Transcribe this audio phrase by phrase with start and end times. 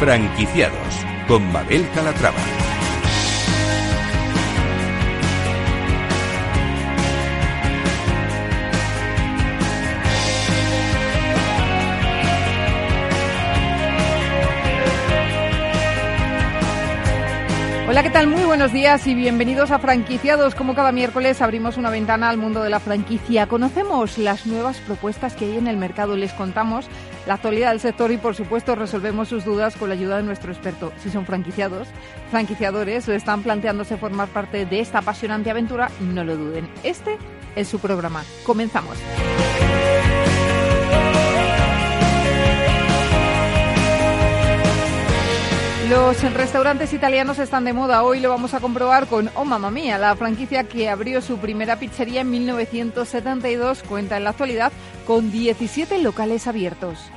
[0.00, 2.38] Franquiciados con Mabel Calatrava.
[17.90, 18.28] Hola, ¿qué tal?
[18.28, 20.54] Muy buenos días y bienvenidos a Franquiciados.
[20.54, 23.48] Como cada miércoles abrimos una ventana al mundo de la franquicia.
[23.48, 26.86] Conocemos las nuevas propuestas que hay en el mercado, les contamos
[27.26, 30.52] la actualidad del sector y, por supuesto, resolvemos sus dudas con la ayuda de nuestro
[30.52, 30.92] experto.
[31.02, 31.88] Si son franquiciados,
[32.30, 36.68] franquiciadores o están planteándose formar parte de esta apasionante aventura, no lo duden.
[36.82, 37.18] Este
[37.56, 38.24] es su programa.
[38.44, 38.96] Comenzamos.
[45.90, 48.04] Los restaurantes italianos están de moda.
[48.04, 51.80] Hoy lo vamos a comprobar con Oh Mamma Mía, la franquicia que abrió su primera
[51.80, 54.70] pizzería en 1972, cuenta en la actualidad
[55.04, 57.10] con 17 locales abiertos.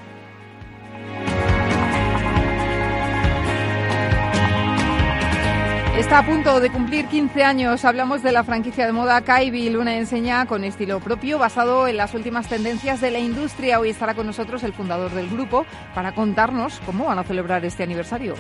[5.98, 7.86] Está a punto de cumplir 15 años.
[7.86, 12.16] Hablamos de la franquicia de moda Kaibil, una enseña con estilo propio basado en las
[12.16, 13.80] últimas tendencias de la industria.
[13.80, 17.84] Hoy estará con nosotros el fundador del grupo para contarnos cómo van a celebrar este
[17.84, 18.34] aniversario.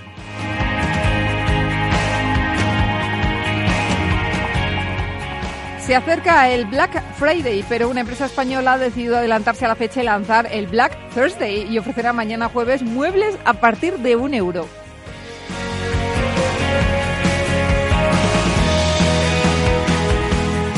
[5.77, 10.01] Se acerca el Black Friday, pero una empresa española ha decidido adelantarse a la fecha
[10.01, 14.82] y lanzar el Black Thursday y ofrecerá mañana jueves muebles a partir de un euro.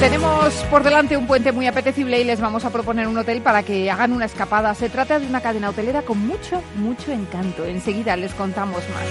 [0.05, 3.63] Tenemos por delante un puente muy apetecible y les vamos a proponer un hotel para
[3.63, 4.75] que hagan una escapada.
[4.75, 7.65] Se trata de una cadena hotelera con mucho, mucho encanto.
[7.65, 9.03] Enseguida les contamos más.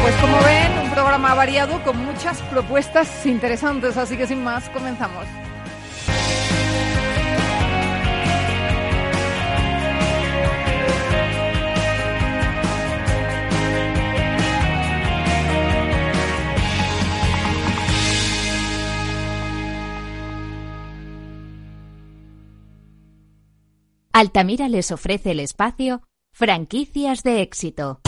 [0.00, 5.26] Pues como ven, un programa variado con muchas propuestas interesantes, así que sin más, comenzamos.
[24.16, 26.00] Altamira les ofrece el espacio
[26.32, 28.00] Franquicias de éxito.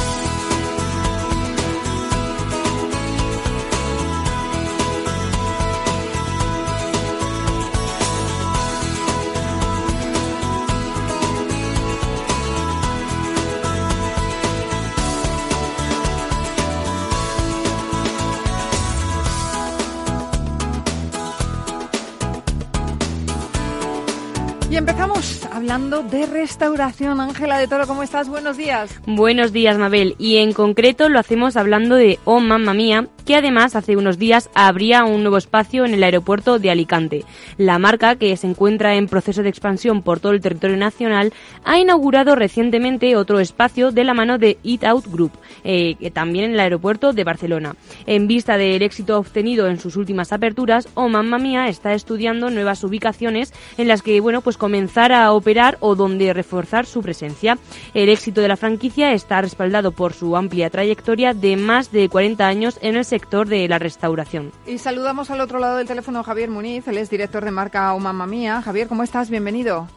[24.70, 25.35] Y empezamos
[25.66, 27.20] hablando de restauración.
[27.20, 28.28] Ángela de Toro, ¿cómo estás?
[28.28, 29.00] Buenos días.
[29.04, 30.14] Buenos días, Mabel.
[30.16, 34.48] Y en concreto lo hacemos hablando de Oh Mamma Mía, que además hace unos días
[34.54, 37.24] abría un nuevo espacio en el aeropuerto de Alicante.
[37.58, 41.32] La marca, que se encuentra en proceso de expansión por todo el territorio nacional,
[41.64, 45.32] ha inaugurado recientemente otro espacio de la mano de Eat Out Group,
[45.64, 47.74] eh, también en el aeropuerto de Barcelona.
[48.06, 52.84] En vista del éxito obtenido en sus últimas aperturas, Oh Mamma Mía está estudiando nuevas
[52.84, 57.58] ubicaciones en las que, bueno, pues comenzar a operar o donde reforzar su presencia.
[57.92, 62.46] El éxito de la franquicia está respaldado por su amplia trayectoria de más de 40
[62.46, 64.52] años en el sector de la restauración.
[64.66, 67.94] Y saludamos al otro lado del teléfono a Javier Muniz, él es director de marca
[67.94, 68.60] Oh Mamma Mía.
[68.62, 69.30] Javier, ¿cómo estás?
[69.30, 69.88] Bienvenido.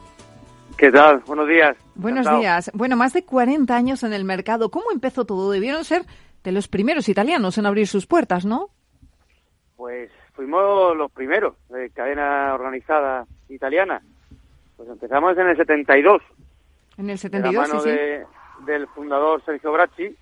[0.78, 1.18] ¿Qué tal?
[1.26, 1.76] Buenos días.
[1.94, 2.40] Buenos Encantado.
[2.40, 2.70] días.
[2.72, 4.70] Bueno, más de 40 años en el mercado.
[4.70, 5.50] ¿Cómo empezó todo?
[5.50, 6.02] Debieron ser
[6.42, 8.70] de los primeros italianos en abrir sus puertas, ¿no?
[9.76, 14.00] Pues fuimos los primeros de cadena organizada italiana.
[14.78, 16.22] Pues empezamos en el 72,
[16.96, 17.94] En el de la 72, mano sí, sí.
[17.94, 18.24] de-
[18.66, 20.14] del fundador Sergio Bracci,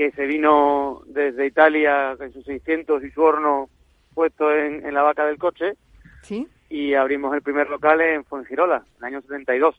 [0.00, 3.68] que se vino desde Italia con sus 600 y su horno
[4.14, 5.74] puesto en, en la vaca del coche
[6.22, 9.74] Sí, y abrimos el primer local en Fuengirola, en el año 72.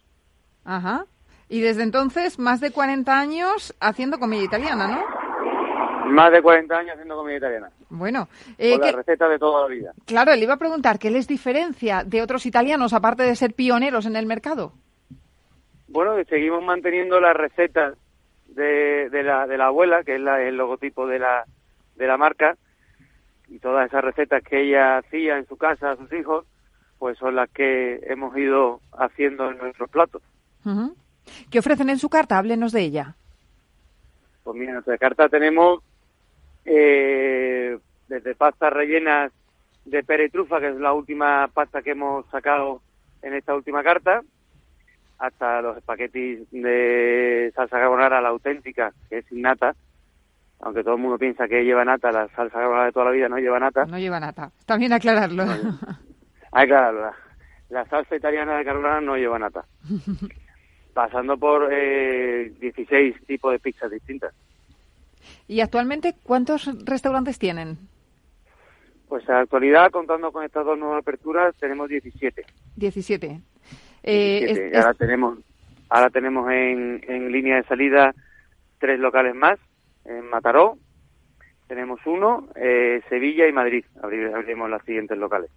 [0.64, 1.06] ajá.
[1.50, 6.12] Y desde entonces, más de 40 años haciendo comida italiana, ¿no?
[6.12, 8.28] Más de 40 años haciendo comida italiana, Bueno,
[8.60, 9.92] eh, con la ¿qué- receta de toda la vida.
[10.06, 14.06] claro, le iba a preguntar, ¿qué les diferencia de otros italianos, aparte de ser pioneros
[14.06, 14.74] en el mercado?
[15.88, 17.96] Bueno, seguimos manteniendo las recetas
[18.56, 21.46] de, de, la, de la abuela, que es la- el logotipo de la,
[21.96, 22.56] de la marca,
[23.48, 26.46] y todas esas recetas que ella hacía en su casa a sus hijos,
[27.00, 30.22] pues son las que hemos ido haciendo en nuestros platos.
[31.50, 32.38] ¿Qué ofrecen en su carta?
[32.38, 33.16] Háblenos de ella.
[34.44, 35.82] Pues mira, en nuestra carta tenemos
[36.66, 37.78] eh,
[38.08, 39.32] desde pastas rellenas
[39.86, 42.82] de pera y trufa, que es la última pasta que hemos sacado
[43.24, 44.22] en esta última carta,
[45.22, 49.76] hasta los espaguetis de salsa carbonara, la auténtica, que es sin nata,
[50.60, 53.30] aunque todo el mundo piensa que lleva nata, la salsa carbonara de toda la vida
[53.30, 53.86] no lleva nata.
[53.86, 54.52] No lleva nata.
[54.60, 55.46] Está bien aclararlo.
[56.52, 57.16] Claro, la,
[57.70, 59.64] la salsa italiana de carbonara no lleva nata.
[60.94, 64.34] pasando por eh, 16 tipos de pizzas distintas.
[65.48, 67.78] ¿Y actualmente cuántos restaurantes tienen?
[69.08, 72.44] Pues en la actualidad, contando con estas dos nuevas aperturas, tenemos 17.
[72.76, 73.42] 17.
[74.04, 74.68] Eh, 17.
[74.68, 75.40] Es, ahora tenemos,
[75.90, 78.14] ahora tenemos en, en línea de salida
[78.80, 79.60] tres locales más,
[80.06, 80.78] en Mataró,
[81.68, 83.86] tenemos uno, eh, Sevilla y Madrid.
[84.04, 85.50] Abriremos las siguientes locales.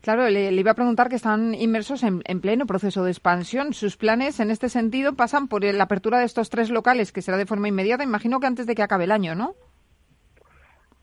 [0.00, 3.74] Claro, le, le, iba a preguntar que están inmersos en, en, pleno proceso de expansión.
[3.74, 7.36] Sus planes en este sentido pasan por la apertura de estos tres locales, que será
[7.36, 9.54] de forma inmediata, imagino que antes de que acabe el año, ¿no?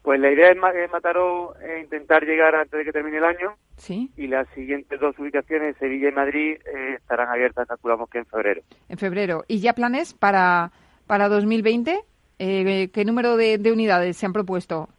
[0.01, 0.57] Pues la idea es
[0.91, 3.53] Mataró eh, intentar llegar antes de que termine el año.
[3.77, 4.11] Sí.
[4.17, 8.61] Y las siguientes dos ubicaciones, Sevilla y Madrid, eh, estarán abiertas, calculamos que en febrero.
[8.89, 9.43] En febrero.
[9.47, 10.71] ¿Y ya planes para,
[11.05, 11.99] para 2020?
[12.39, 14.89] Eh, ¿Qué número de, de, unidades se han propuesto?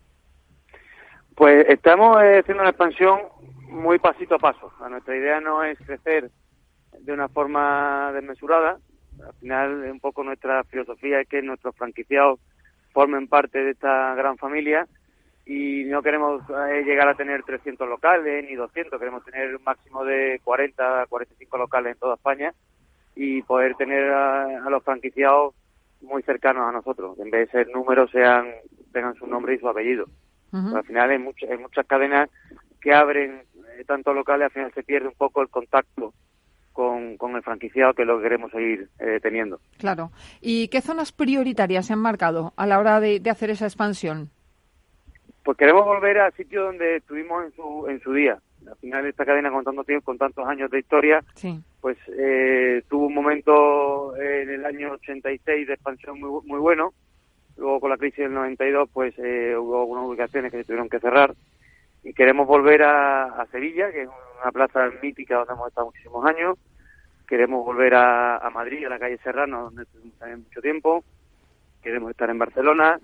[1.35, 3.21] Pues estamos eh, haciendo una expansión
[3.69, 4.73] muy pasito a paso.
[4.89, 6.31] nuestra idea no es crecer
[7.01, 8.79] de una forma desmesurada.
[9.25, 12.41] Al final, un poco nuestra filosofía es que nuestros franquiciados
[12.93, 14.87] formen parte de esta gran familia
[15.49, 20.05] y no queremos eh, llegar a tener 300 locales ni 200, queremos tener un máximo
[20.05, 22.53] de 40, 45 locales en toda España
[23.17, 25.55] y poder tener a, a los franquiciados
[26.03, 27.19] muy cercanos a nosotros.
[27.19, 28.47] En vez de ser números, sean
[28.93, 30.05] tengan su nombre y su apellido.
[30.53, 30.77] Uh -huh.
[30.77, 32.29] Al final hay, hay muchas cadenas
[32.83, 33.43] que abren
[33.79, 36.12] eh, tantos locales, al final se pierde un poco el contacto
[36.75, 39.61] con, con el franquiciado que lo queremos seguir eh, teniendo.
[39.79, 40.11] Claro.
[40.43, 44.31] ¿Y qué zonas prioritarias se han marcado a la hora de, de hacer esa expansión?
[45.49, 48.39] Pues queremos volver al sitio donde estuvimos en su, en su día.
[48.69, 51.59] Al final esta cadena con tanto tiempo, con tantos años de historia, sí.
[51.81, 56.93] pues eh, tuvo un momento en el año 86 de expansión muy, muy bueno.
[57.56, 61.00] Luego con la crisis del 92 pues eh, hubo algunas ubicaciones que se tuvieron que
[61.00, 61.35] cerrar.
[62.05, 64.09] Y queremos volver a, a, Sevilla, que es
[64.43, 66.59] una plaza mítica donde hemos estado muchísimos años.
[67.27, 71.05] Queremos volver a, a Madrid, a la calle Serrano, donde estuvimos también mucho tiempo.
[71.83, 73.00] Queremos estar en Barcelona.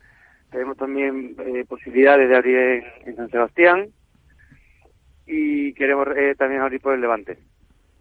[0.55, 3.89] Tenemos también eh, posibilidades de abrir en, en San Sebastián
[5.27, 7.39] y queremos eh, también abrir por el Levante.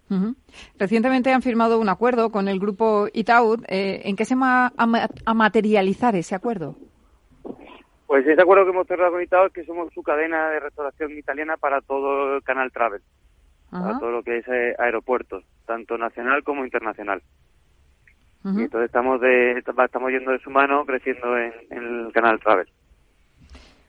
[0.08, 0.34] Uh -huh.
[0.78, 3.64] Recientemente han firmado un acuerdo con el grupo Itaud.
[3.66, 6.76] Eh, ¿En qué se va a, ma a, materializar ese acuerdo?
[8.06, 11.18] Pues ese acuerdo que hemos cerrado con Itaud es que somos su cadena de restauración
[11.18, 13.02] italiana para todo el canal Travel,
[13.72, 13.82] uh -huh.
[13.82, 17.20] para todo lo que es eh, aeropuertos, tanto nacional como internacional.
[18.44, 18.60] Uh -huh.
[18.60, 22.68] Y entonces estamos de estamos yendo de su mano creciendo en, en el canal Travel.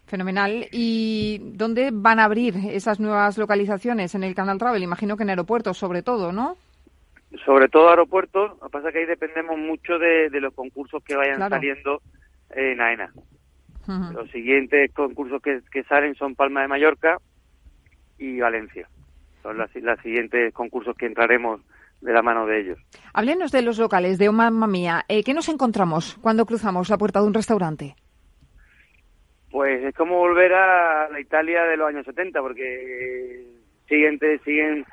[0.08, 0.68] Fenomenal.
[0.72, 4.14] ¿Y dónde van a abrir esas nuevas localizaciones?
[4.14, 6.58] En el Canal Travel, imagino que en aeropuertos sobre todo, ¿no?
[7.44, 11.04] Sobre todo aeropuertos, lo que pasa es que ahí dependemos mucho de, de los concursos
[11.04, 11.56] que vayan claro.
[11.56, 12.02] saliendo
[12.52, 13.12] en AENA.
[13.88, 14.14] Uh -huh.
[14.14, 17.18] Los siguientes concursos que, que, salen son Palma de Mallorca
[18.20, 18.88] y Valencia.
[19.42, 21.62] Son las, las siguientes concursos que entraremos
[22.02, 22.80] de la mano de ellos.
[23.14, 25.06] Háblenos de los locales de Mamma Mía.
[25.08, 27.96] Eh, ¿Qué nos encontramos cuando cruzamos la puerta de un restaurante?
[29.52, 33.48] Pues es como volver a la Italia de los años 70, porque
[33.88, 34.86] siguen, siguen,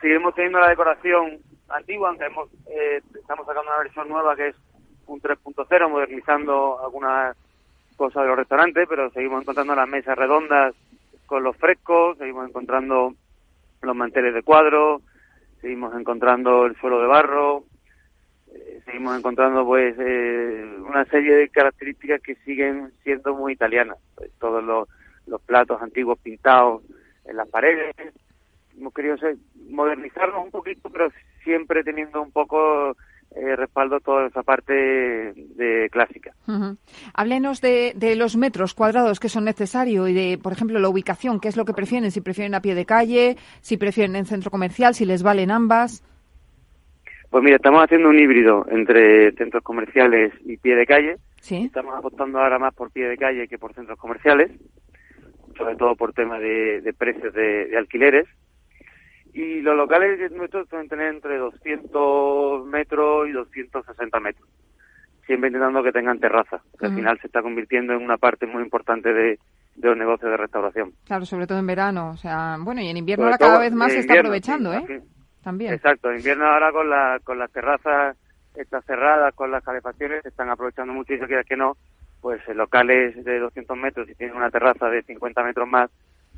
[0.00, 4.56] seguimos teniendo la decoración antigua, aunque hemos, eh, estamos sacando una versión nueva que es
[5.06, 7.36] un 3.0, modernizando algunas
[7.96, 10.74] cosas de los restaurantes, pero seguimos encontrando las mesas redondas
[11.26, 13.14] con los frescos, seguimos encontrando
[13.82, 15.00] los manteles de cuadro,
[15.64, 17.64] seguimos encontrando el suelo de barro,
[18.52, 23.96] eh, seguimos encontrando pues eh, una serie de características que siguen siendo muy italianas.
[24.14, 24.86] Pues, todos los,
[25.26, 26.82] los, platos antiguos pintados
[27.24, 27.96] en las paredes.
[28.76, 29.16] Hemos querido
[29.70, 31.10] modernizarnos un poquito, pero
[31.42, 32.94] siempre teniendo un poco
[33.36, 36.32] eh, respaldo toda esa parte de clásica.
[36.46, 36.76] Uh -huh.
[37.14, 41.40] Háblenos de, de, los metros cuadrados que son necesarios y de, por ejemplo, la ubicación.
[41.40, 42.10] ¿Qué es lo que prefieren?
[42.10, 46.02] Si prefieren a pie de calle, si prefieren en centro comercial, si les valen ambas.
[47.30, 51.16] Pues mira, estamos haciendo un híbrido entre centros comerciales y pie de calle.
[51.40, 51.64] Sí.
[51.64, 54.52] Estamos apostando ahora más por pie de calle que por centros comerciales,
[55.58, 58.26] sobre todo por tema de, de precios de, de, alquileres.
[59.34, 64.48] Y los locales nuestros suelen tener entre 200 metros y 260 metros,
[65.26, 66.90] siempre intentando que tengan terraza, que uh -huh.
[66.92, 69.38] al final se está convirtiendo en una parte muy importante de,
[69.74, 70.92] de los negocios de restauración.
[71.04, 72.10] Claro, sobre todo en verano.
[72.10, 75.02] O sea, bueno, y en invierno ahora cada vez más se está aprovechando, sí, ¿eh?
[75.42, 75.74] También.
[75.74, 78.16] Exacto, en invierno ahora con, la, con las terrazas
[78.54, 81.76] estas cerradas, con las calefacciones, se están aprovechando mucho y si quieres que no,
[82.20, 85.90] pues locales de 200 metros y tienen una terraza de 50 metros más,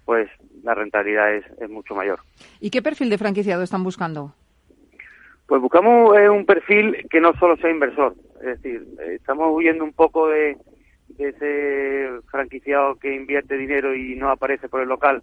[0.06, 0.30] pues
[0.62, 2.20] la rentabilidad es, es mucho mayor.
[2.60, 4.32] ¿Y qué perfil de franquiciado están buscando?
[5.46, 9.84] Pues buscamos eh, un perfil que no solo sea inversor, es decir, eh, estamos huyendo
[9.84, 10.56] un poco de,
[11.08, 15.22] de ese franquiciado que invierte dinero y no aparece por el local,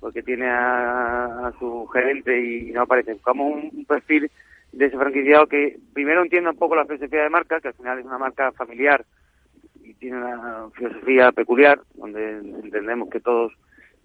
[0.00, 3.14] porque tiene a, a, su gerente y no aparece.
[3.14, 4.30] Buscamos un, un, perfil
[4.72, 7.98] de ese franquiciado que primero entienda un poco la filosofía de marca, que al final
[7.98, 9.04] es una marca familiar
[9.82, 13.52] y tiene una filosofía peculiar, donde entendemos que todos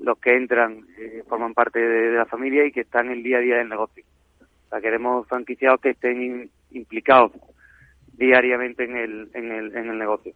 [0.02, 3.42] los que entran eh, forman parte de, la familia y que están el día a
[3.42, 4.04] día del negocio.
[4.40, 7.32] O sea, queremos franquiciados que estén implicados
[8.14, 10.34] diariamente en el, en el, en el negocio.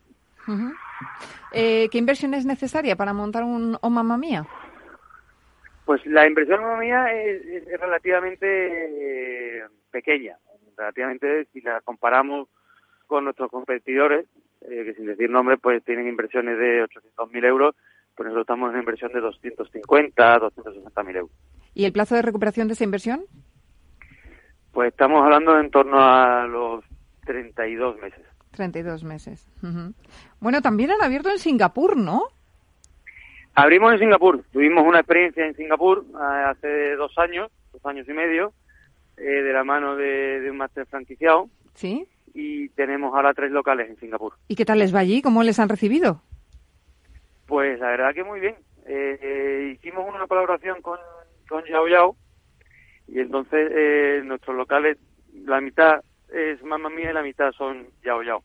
[1.52, 4.46] Eh, ¿Qué inversión es necesaria para montar un O Mamma Mía?
[5.86, 10.38] Pues la inversión en Mía es, relativamente eh, pequeña,
[10.78, 12.50] relativamente si la comparamos
[13.08, 14.26] con nuestros competidores,
[14.62, 17.76] eh, que sin decir nombres, pues tienen inversiones de 800.000 euros,
[18.16, 21.32] pues nosotros estamos en una inversión de 250, 260.000 euros.
[21.74, 23.26] ¿Y el plazo de recuperación de esa inversión?
[24.72, 26.84] Pues estamos hablando en torno a los
[27.26, 28.22] 32 meses.
[28.52, 29.48] 32 meses.
[30.40, 32.24] Bueno, también han abierto en Singapur, ¿no?
[33.54, 34.44] Abrimos en Singapur.
[34.52, 38.54] Tuvimos una experiencia en Singapur eh, hace dos años, dos años y medio,
[39.18, 41.50] eh, de la mano de, un máster franquiciado.
[41.74, 42.08] Sí.
[42.34, 44.34] Y tenemos ahora tres locales en Singapur.
[44.48, 45.22] ¿Y qué tal les va allí?
[45.22, 46.22] ¿Cómo les han recibido?
[47.46, 48.56] Pues la verdad que muy bien.
[48.88, 51.00] Eh, hicimos una colaboración con,
[51.48, 52.16] con Yao Yao
[53.08, 54.98] y entonces nuestros locales,
[55.34, 58.44] la mitad es Mamma Mía y la mitad son Yao Yao.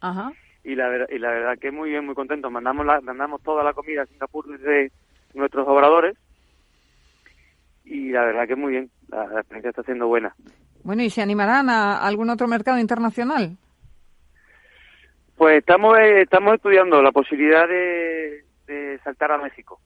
[0.00, 0.32] Ajá.
[0.62, 2.50] Y la, y la verdad que muy bien, muy contento.
[2.50, 4.92] Mandamos, la, mandamos toda la comida a Singapur desde
[5.34, 6.16] nuestros obradores
[7.84, 8.90] y la verdad que muy bien.
[9.08, 10.34] La, experiencia está siendo buena.
[10.82, 13.56] Bueno, ¿y se animarán a algún otro mercado internacional?
[15.36, 19.80] Pues estamos, eh, estamos estudiando la posibilidad de, de saltar a México.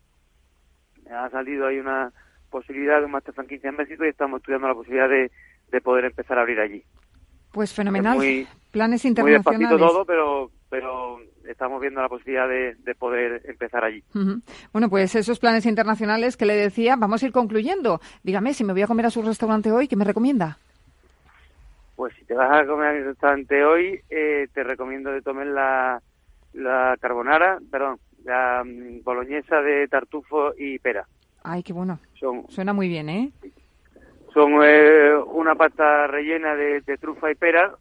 [1.11, 2.12] Ha salido ahí una
[2.50, 5.31] posibilidad de un master franquicia en México y estamos estudiando la posibilidad de,
[5.71, 6.83] de poder empezar a abrir allí.
[7.52, 8.19] Pues fenomenal.
[8.71, 9.47] Planes internacionales.
[9.47, 14.02] Muy despacito todo, pero, pero estamos viendo la posibilidad de, poder empezar allí.
[14.73, 18.00] Bueno, pues esos planes internacionales que le decía, vamos a ir concluyendo.
[18.23, 20.59] Dígame, si me voy a comer a su restaurante hoy, ¿qué me recomienda?
[21.99, 25.49] Pues si te vas a comer a mi restaurante hoy, eh, te recomiendo de tomar
[25.49, 26.00] la,
[26.52, 31.09] la carbonara, perdón, la mm, boloñesa de tartufo y pera.
[31.43, 31.99] Ay, qué bueno.
[32.50, 33.33] Suena muy bien, ¿eh?
[34.33, 37.75] Son eh, una pasta rellena de, trufa y pera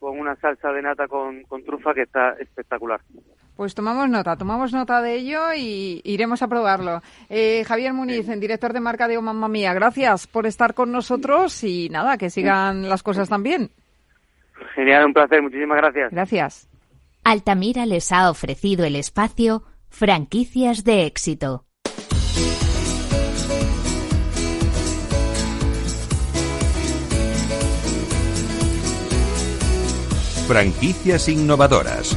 [0.00, 3.02] con una salsa de nata con, trufa que está espectacular.
[3.56, 7.02] Pues tomamos nota, tomamos nota de ello y iremos a probarlo.
[7.28, 11.62] Eh, Javier Muniz, en director de marca de O Mía, gracias por estar con nosotros
[11.64, 13.70] y nada, que sigan las cosas tan bien.
[14.74, 16.10] Genial, un placer, muchísimas gracias.
[16.10, 16.68] Gracias.
[17.24, 21.66] Altamira les ha ofrecido el espacio Franquicias de éxito.
[30.48, 32.16] Franquicias innovadoras.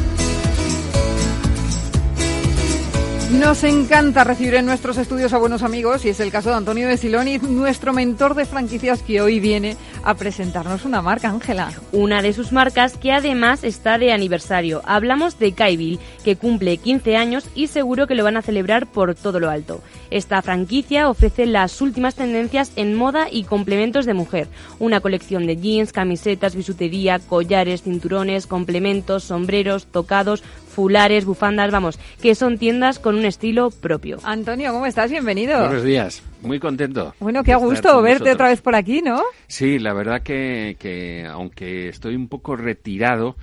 [3.32, 6.88] Nos encanta recibir en nuestros estudios a buenos amigos y es el caso de Antonio
[6.88, 11.72] de Siloni, nuestro mentor de franquicias que hoy viene a presentarnos una marca, Ángela.
[11.92, 14.82] Una de sus marcas que además está de aniversario.
[14.86, 19.16] Hablamos de Kaibil, que cumple 15 años y seguro que lo van a celebrar por
[19.16, 19.82] todo lo alto.
[20.12, 24.48] Esta franquicia ofrece las últimas tendencias en moda y complementos de mujer.
[24.78, 30.44] Una colección de jeans, camisetas, bisutería, collares, cinturones, complementos, sombreros, tocados,
[30.76, 34.18] fulares, bufandas, vamos, que son tiendas con un estilo propio.
[34.24, 35.10] Antonio, ¿cómo estás?
[35.10, 35.58] Bienvenido.
[35.58, 37.16] Buenos días, muy contento.
[37.20, 39.24] Bueno, qué gusto verte otra vez por aquí, ¿no?
[39.48, 43.36] Sí, la verdad que, que aunque estoy un poco retirado,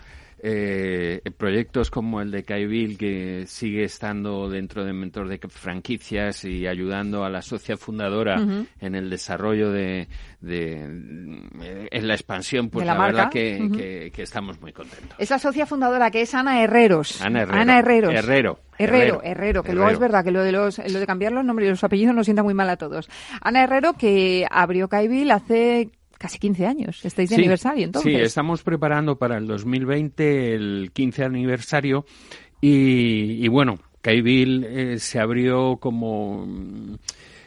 [0.45, 6.67] eh, proyectos como el de Caibil, que sigue estando dentro del mentor de franquicias y
[6.67, 8.45] ayudando a la sociedad fundadora
[8.81, 10.09] en el desarrollo de,
[10.41, 15.15] en la expansión, pues la, verdad que, estamos muy contentos.
[15.17, 17.23] Esa socia fundadora que es Ana Herreros.
[17.23, 17.43] Ana,
[17.79, 18.13] Herreros.
[18.13, 18.59] Herrero.
[18.79, 21.69] Herrero, Herrero, que luego es verdad que lo de los lo de cambiar los nombres
[21.69, 23.09] y los apellidos nos sienta muy mal a todos.
[23.41, 25.91] Ana Herrero que abrió Caibil hace
[26.23, 27.05] casi 15 años.
[27.05, 28.15] Estáis de aniversario, entonces.
[28.15, 32.07] Sí, estamos preparando para el 2020 el 15 aniversario
[32.61, 36.47] y, bueno, Caibil eh, se abrió como...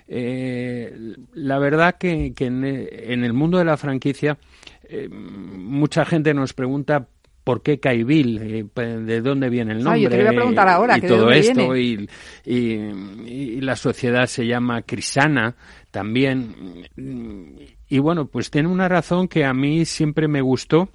[0.09, 4.37] Eh, la verdad que, en, el mundo de la franquicia
[4.83, 7.07] eh, mucha gente nos pregunta
[7.45, 10.01] por qué Caibil, de dónde viene el nombre.
[10.01, 10.97] yo te voy a preguntar ahora.
[10.97, 12.09] Y todo esto, y,
[12.43, 15.55] y, la sociedad se llama Crisana
[15.91, 16.87] también.
[17.87, 20.89] Y bueno, pues tiene una razón que a mí siempre me gustó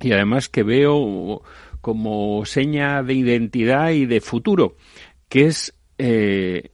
[0.00, 1.42] y además que veo
[1.80, 4.74] como seña de identidad y de futuro,
[5.28, 6.72] que es eh,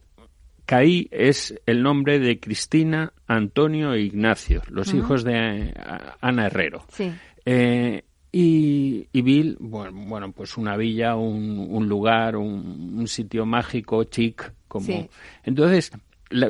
[0.65, 5.73] Caí es el nombre de Cristina, Antonio e Ignacio, los hijos de eh,
[6.21, 6.85] Ana Herrero.
[6.89, 7.11] Sí.
[7.45, 8.04] Eh,
[8.37, 15.07] y, y Bill, bueno, bueno, pues una villa, un, lugar, un, sitio mágico, chic, como.
[15.45, 15.93] Entonces,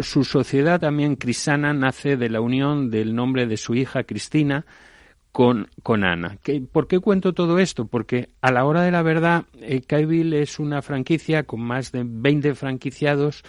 [0.01, 4.65] su sociedad también crisana nace de la unión del nombre de su hija Cristina
[5.31, 6.39] con, con Ana.
[6.71, 7.85] ¿Por qué cuento todo esto?
[7.85, 12.55] Porque a la hora de la verdad, eh, es una franquicia con más de 20
[12.55, 13.43] franquiciados,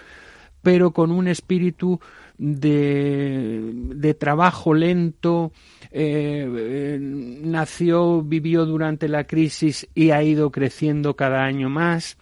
[0.60, 2.00] pero con un espíritu
[2.38, 5.52] de, de trabajo lento.
[5.90, 12.18] Eh, eh, nació, vivió durante la crisis y ha ido creciendo cada año más.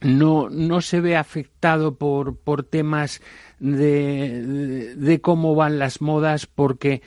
[0.00, 3.22] No, no se ve afectado por, por temas
[3.58, 7.00] de, de cómo van las modas porque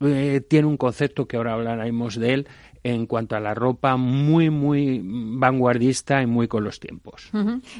[0.00, 2.48] eh, tiene un concepto que ahora hablaremos de él
[2.84, 7.30] en cuanto a la ropa muy, muy vanguardista y muy con los tiempos.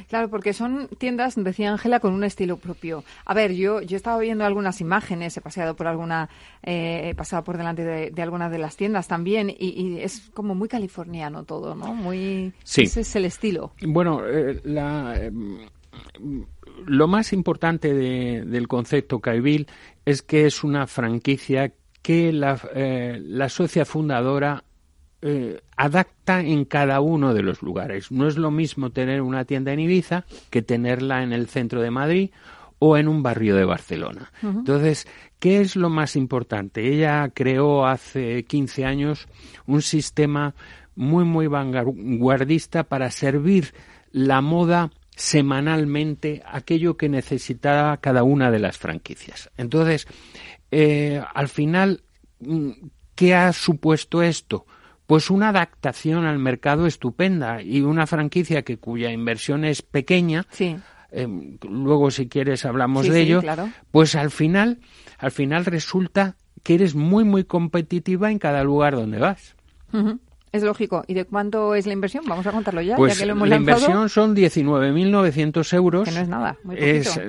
[0.07, 3.03] Claro, porque son tiendas, decía Ángela, con un estilo propio.
[3.25, 6.29] A ver, yo, yo estaba viendo algunas imágenes, he paseado por alguna,
[6.61, 10.69] eh, he pasado por delante de, algunas de las tiendas también, y, es como muy
[10.69, 11.93] californiano todo, ¿no?
[11.93, 12.83] Muy, sí.
[12.83, 13.73] Ese es el estilo.
[13.81, 15.19] Bueno, eh, la,
[16.85, 19.67] lo más importante del concepto Caibil
[20.05, 24.63] es que es una franquicia que la, eh, la socia fundadora
[25.25, 28.11] eh, adapta en cada uno de los lugares.
[28.11, 31.91] No es lo mismo tener una tienda en Ibiza que tenerla en el centro de
[31.91, 32.31] Madrid
[32.77, 34.33] o en un barrio de Barcelona.
[34.41, 35.07] Entonces,
[35.39, 36.93] ¿qué es lo más importante?
[36.93, 39.29] Ella creó hace 15 años
[39.65, 40.55] un sistema
[40.93, 43.73] muy, muy vanguardista para servir
[44.11, 49.49] la moda semanalmente aquello que necesitaba cada una de las franquicias.
[49.55, 50.05] Entonces,
[50.69, 52.03] eh, al final,
[52.41, 52.71] mm,
[53.15, 54.65] ¿qué ha supuesto esto?
[55.05, 60.45] Pues una adaptación al mercado estupenda y una franquicia que cuya inversión es pequeña.
[61.11, 63.41] Em, luego, si quieres, hablamos de ello.
[63.91, 64.79] Pues al final,
[65.19, 69.55] al final resulta que eres muy, muy competitiva en cada lugar donde vas.
[70.53, 71.03] Es lógico.
[71.07, 72.25] ¿Y de cuánto es la inversión?
[72.27, 76.07] Vamos a contarlo ya, pues ya que lo hemos la inversión son 19.900 euros.
[76.07, 77.19] Que no es nada, muy es,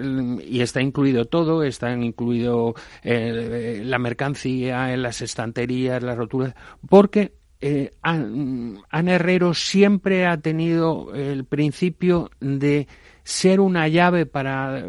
[0.47, 6.55] Y está incluido todo, está incluido eh, la mercancía, las estanterías, las roturas,
[6.87, 7.33] porque
[7.66, 12.87] eh, Ana Herrero siempre ha tenido el principio de
[13.22, 14.85] ser una llave para eh,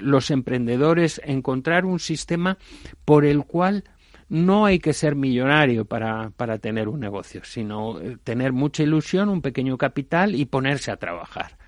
[0.00, 2.56] los emprendedores, encontrar un sistema
[3.04, 3.84] por el cual
[4.30, 9.28] no hay que ser millonario para, para tener un negocio, sino eh, tener mucha ilusión,
[9.28, 11.58] un pequeño capital y ponerse a trabajar.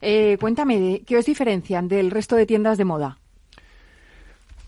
[0.00, 3.18] Eh, cuéntame, ¿qué os diferencian del resto de tiendas de moda?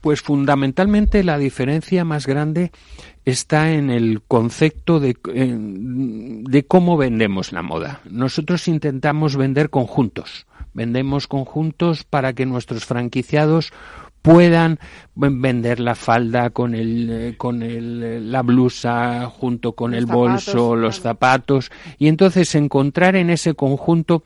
[0.06, 2.70] Pues fundamentalmente la diferencia más grande
[3.24, 8.02] está en el concepto de, de, cómo vendemos la moda.
[8.08, 10.46] Nosotros intentamos vender conjuntos.
[10.74, 13.72] Vendemos conjuntos para que nuestros franquiciados
[14.22, 14.78] puedan
[15.16, 21.00] vender la falda con el eh, con el, la blusa junto con el bolso, los
[21.00, 24.22] zapatos y entonces encontrar en ese conjunto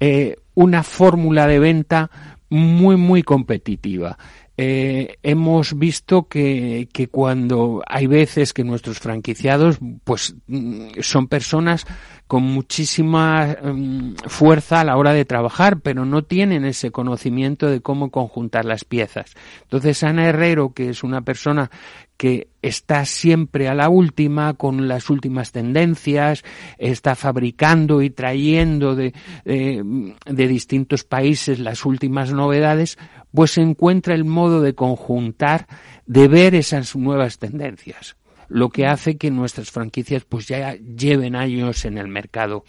[0.00, 2.10] eh, una fórmula de venta
[2.50, 4.18] muy muy competitiva.
[4.56, 11.86] Eh, hemos visto que, que, cuando hay veces que nuestros franquiciados pues mm, son personas
[12.28, 17.80] con muchísima mm, fuerza a la hora de trabajar, pero no tienen ese conocimiento de
[17.80, 19.34] cómo conjuntar las piezas.
[19.62, 21.70] Entonces Ana Herrero, que es una persona
[22.16, 26.44] que está siempre a la última, con las últimas tendencias,
[26.78, 29.12] está fabricando y trayendo de,
[29.44, 32.98] de, distintos países las últimas novedades,
[33.32, 35.66] pues encuentra el modo de conjuntar,
[36.06, 38.16] de ver esas nuevas tendencias,
[38.48, 42.64] lo que hace que nuestras franquicias pues ya lleven años en el mercado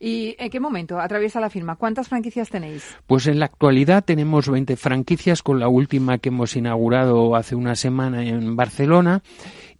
[0.00, 1.76] ¿Y en qué momento atraviesa la firma?
[1.76, 2.96] ¿Cuántas franquicias tenéis?
[3.06, 7.74] Pues en la actualidad tenemos 20 franquicias, con la última que hemos inaugurado hace una
[7.74, 9.22] semana en Barcelona.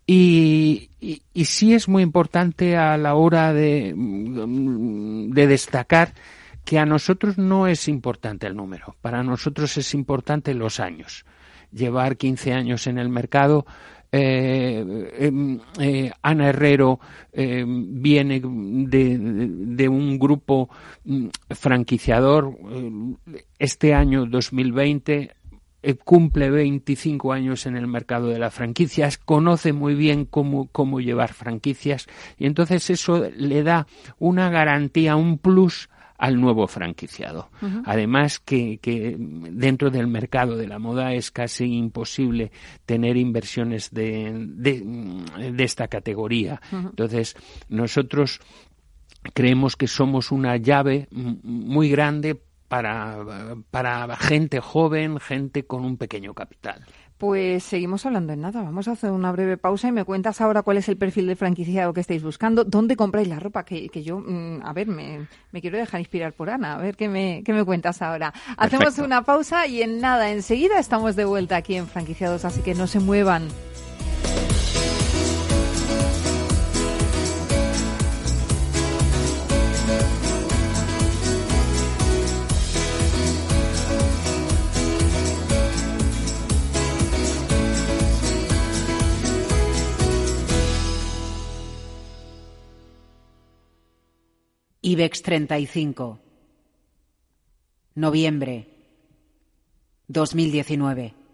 [0.06, 0.90] Y,
[1.34, 6.12] sí es muy importante a la hora de, de destacar
[6.64, 11.24] que a nosotros no es importante el número, para nosotros es importante los años.
[11.72, 13.66] Llevar 15 años en el mercado
[16.22, 17.00] Ana Herrero
[17.32, 20.70] eh, viene de, un grupo
[21.04, 22.56] mm, franquiciador.
[23.58, 25.34] Este año 2020
[26.04, 31.32] cumple 25 años en el mercado de las franquicias, conoce muy bien cómo, cómo llevar
[31.32, 33.86] franquicias y entonces eso le da
[34.18, 37.50] una garantía, un plus al nuevo franquiciado.
[37.84, 42.52] Además que, que, dentro del mercado de la moda es casi imposible
[42.84, 46.60] tener inversiones de, de, esta categoría.
[46.72, 47.36] Entonces,
[47.68, 48.40] nosotros
[49.34, 56.34] creemos que somos una llave muy grande para, para gente joven, gente con un pequeño
[56.34, 56.84] capital.
[57.18, 58.62] Pues seguimos hablando en nada.
[58.62, 61.36] Vamos a hacer una breve pausa y me cuentas ahora cuál es el perfil de
[61.36, 65.26] franquiciado que estáis buscando, dónde compráis la ropa, que, yo, mm, a ver, me,
[65.60, 68.34] quiero dejar inspirar por Ana, a ver qué me, qué me cuentas ahora.
[68.58, 72.74] Hacemos una pausa y en nada, enseguida estamos de vuelta aquí en Franquiciados, así que
[72.74, 73.48] no se muevan.
[94.86, 96.16] IBEX 35.
[97.96, 98.68] Noviembre
[100.06, 101.25] 2019.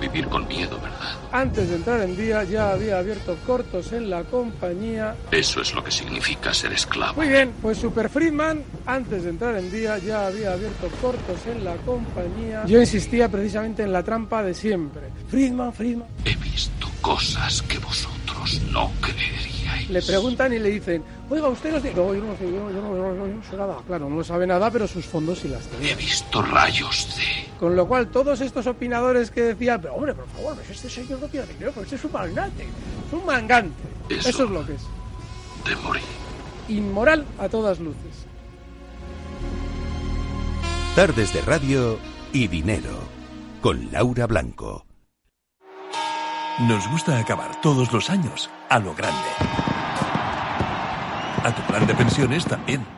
[0.00, 1.16] Vivir con miedo, ¿verdad?
[1.32, 5.14] Antes de entrar en día ya había abierto cortos en la compañía.
[5.30, 7.14] Eso es lo que significa ser esclavo.
[7.16, 11.64] Muy bien, pues Super Friedman, antes de entrar en día ya había abierto cortos en
[11.64, 12.64] la compañía.
[12.66, 15.02] Yo insistía precisamente en la trampa de siempre.
[15.28, 16.08] Friedman, Friedman.
[16.24, 19.90] He visto cosas que vosotros no creeríais.
[19.90, 23.14] Le preguntan y le dicen, oiga, usted no No, yo no sé, yo, no, yo
[23.14, 23.76] no sé nada.
[23.86, 25.92] Claro, no sabe nada, pero sus fondos sí las tiene.
[25.92, 27.37] He visto rayos de...
[27.58, 31.20] Con lo cual, todos estos opinadores que decían, pero hombre, por favor, pues este señor
[31.20, 33.82] no tiene dinero, pues este es un magnate, es un mangante.
[34.08, 34.82] Eso, es lo que es.
[35.64, 36.02] De morir.
[36.68, 38.26] Inmoral a todas luces.
[40.94, 41.98] Tardes de radio
[42.32, 42.96] y dinero.
[43.60, 44.86] Con Laura Blanco.
[46.60, 49.28] Nos gusta acabar todos los años a lo grande.
[51.44, 52.97] A tu plan de pensiones también.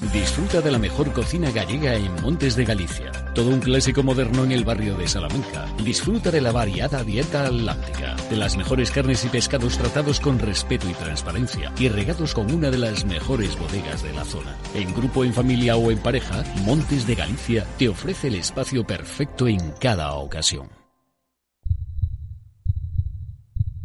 [0.00, 3.12] Disfruta de la mejor cocina gallega en Montes de Galicia.
[3.34, 5.66] Todo un clásico moderno en el barrio de Salamanca.
[5.84, 10.88] Disfruta de la variada dieta atlántica, de las mejores carnes y pescados tratados con respeto
[10.88, 14.56] y transparencia y regados con una de las mejores bodegas de la zona.
[14.74, 19.46] En grupo, en familia o en pareja, Montes de Galicia te ofrece el espacio perfecto
[19.46, 20.68] en cada ocasión.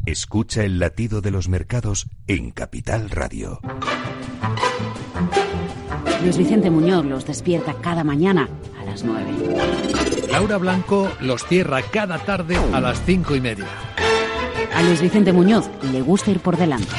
[0.06, 3.60] Escucha el latido de los mercados en Capital Radio.
[6.22, 8.50] Luis Vicente Muñoz los despierta cada mañana
[8.80, 9.26] a las 9.
[10.32, 13.66] Laura Blanco los cierra cada tarde a las cinco y media.
[14.76, 16.96] A Luis Vicente Muñoz le gusta ir por delante.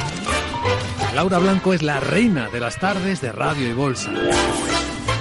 [1.13, 4.11] Laura Blanco es la reina de las tardes de radio y bolsa.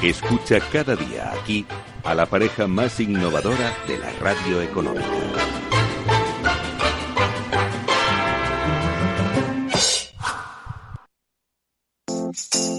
[0.03, 1.67] Escucha cada día aquí
[2.05, 5.07] a la pareja más innovadora de la radio económica.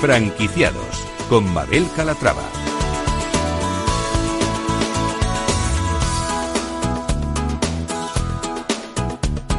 [0.00, 2.44] Franquiciados con Mabel Calatrava.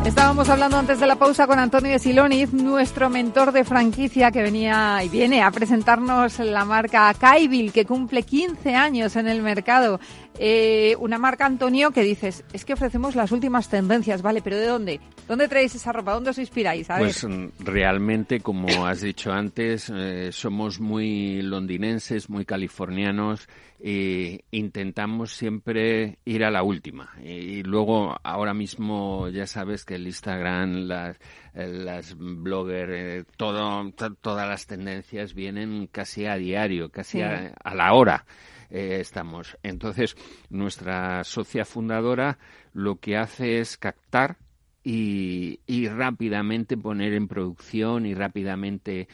[0.06, 5.04] Estábamos hablando antes de la pausa con Antonio Siloniz, nuestro mentor de franquicia que venía
[5.04, 10.00] y viene a presentarnos la marca Kaibil, que cumple 15 años en el mercado.
[10.38, 14.42] Eh, una marca, Antonio, que dices, es que ofrecemos las últimas tendencias, ¿vale?
[14.42, 15.00] Pero ¿de dónde?
[15.28, 16.14] ¿Dónde traéis esa ropa?
[16.14, 16.88] ¿Dónde os inspiráis?
[16.98, 23.48] pues mm, realmente, como has dicho antes, eh, somos muy londinenses, muy californianos
[23.82, 27.12] e intentamos siempre ir a la última.
[27.24, 31.18] Y luego, ahora mismo, ya sabes que el Instagram, las,
[31.54, 37.94] eh, las bloggers, eh, todo, todas las tendencias vienen casi a diario, casi a, la
[37.94, 38.26] hora.
[38.70, 39.58] Eh, estamos.
[39.64, 40.16] Entonces,
[40.50, 42.38] nuestra socia fundadora
[42.74, 44.38] lo que hace es captar
[44.82, 49.08] y, rápidamente poner en producción y rápidamente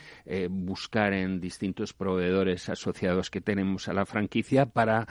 [0.49, 5.05] buscar en distintos proveedores asociados que tenemos a la franquicia para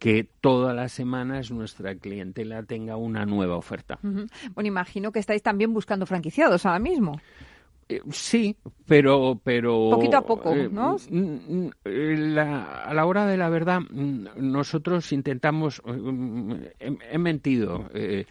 [0.00, 3.98] que todas las semanas nuestra clientela tenga una nueva oferta.
[4.02, 7.20] Bueno, imagino que estáis también buscando franquiciados ahora mismo.
[7.90, 10.96] Eh, sí, pero, pero poquito a poco, eh, ¿no?
[12.38, 15.82] a la hora de la verdad, nosotros intentamos,
[16.78, 17.90] he, mentido.
[17.92, 18.26] Eh,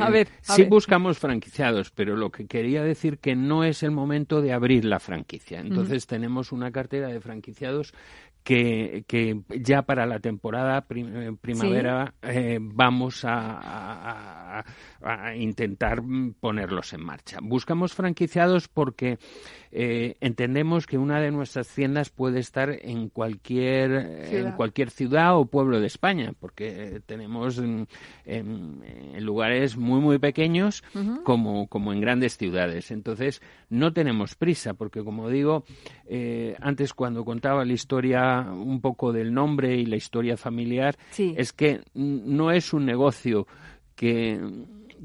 [0.00, 4.42] a ver, sí buscamos franquiciados, pero lo que quería decir que no es el momento
[4.42, 5.60] de abrir la franquicia.
[5.60, 7.94] Entonces tenemos una cartera de franquiciados
[8.42, 14.64] que, que ya para la temporada eh, primavera eh, vamos a,
[15.00, 16.02] a, intentar
[16.40, 17.38] ponerlos en marcha.
[17.42, 19.18] Buscamos franquiciados porque
[19.74, 23.90] eh, entendemos que una de nuestras tiendas puede estar en cualquier,
[24.30, 27.88] en cualquier ciudad o pueblo de España, porque tenemos en,
[29.18, 30.84] lugares muy, muy pequeños
[31.24, 32.90] como, como en grandes ciudades.
[32.90, 35.64] Entonces, no tenemos prisa, porque como digo,
[36.60, 41.80] antes cuando contaba la historia un poco del nombre y la historia familiar, es que
[41.94, 43.46] no es un negocio
[43.94, 44.38] que,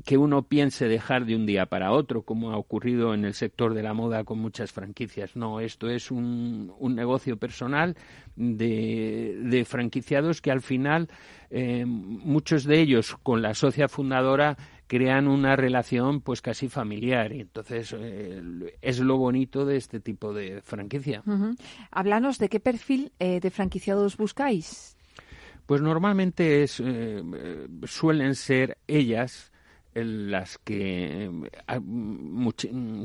[0.06, 3.74] que uno piense dejar de un día para otro, como ha ocurrido en el sector
[3.74, 5.36] de la moda con muchas franquicias.
[5.36, 7.96] No, esto es un, un negocio personal
[8.36, 11.10] de, de, franquiciados que al final,
[11.50, 14.58] eh, muchos de ellos con la socia fundadora,
[14.88, 18.42] crean una relación pues casi familiar y entonces eh,
[18.82, 21.24] es lo bonito de este tipo de franquicia.
[21.92, 24.96] Háblanos de qué perfil eh, de franquiciados buscáis.
[25.66, 27.22] Pues normalmente es, eh,
[27.84, 29.52] suelen ser ellas
[30.06, 31.30] las que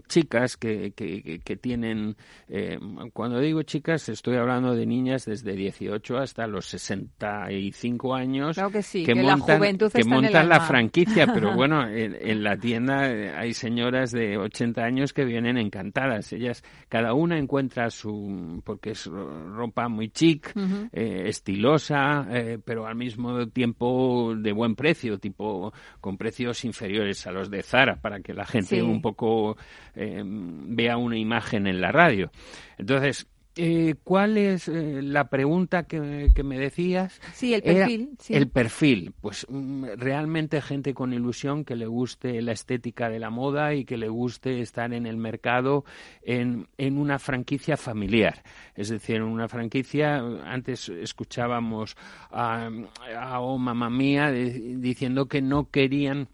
[0.09, 2.16] chicas que, que, tienen,
[2.48, 2.78] eh,
[3.12, 9.61] cuando digo chicas, estoy hablando de niñas desde 18 hasta los 65 años que, montan,
[9.61, 13.00] la, que montan la franquicia, pero bueno, en, la tienda
[13.38, 16.33] hay señoras de 80 años que vienen encantadas.
[16.33, 20.52] Ellas, cada una encuentra su, porque es ropa muy chic,
[20.92, 27.33] eh, estilosa, eh, pero al mismo tiempo de buen precio, tipo con precios inferiores a
[27.33, 29.57] los de Zara para que la gente un poco
[29.95, 32.31] eh, vea una imagen en la radio.
[32.79, 36.01] Entonces, eh, ¿Cuál es eh, la pregunta que,
[36.42, 37.21] me decías?
[37.35, 38.11] Sí, el perfil.
[38.31, 39.12] El perfil.
[39.21, 43.85] Pues mm, realmente gente con ilusión que le guste la estética de la moda y
[43.85, 45.85] que le guste estar en el mercado
[46.23, 48.42] en, en una franquicia familiar.
[48.75, 50.16] Es decir, en una franquicia,
[50.47, 51.95] antes escuchábamos
[52.31, 52.71] a,
[53.14, 56.29] a Oh Mamá Mía diciendo que no querían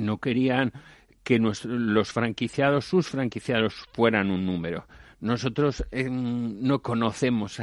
[0.00, 0.72] no querían
[1.22, 4.86] que los franquiciados, sus franquiciados, fueran un número.
[5.20, 7.60] Nosotros em, no conocemos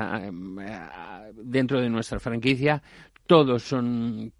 [1.34, 2.84] dentro de nuestra franquicia,
[3.26, 4.32] todos son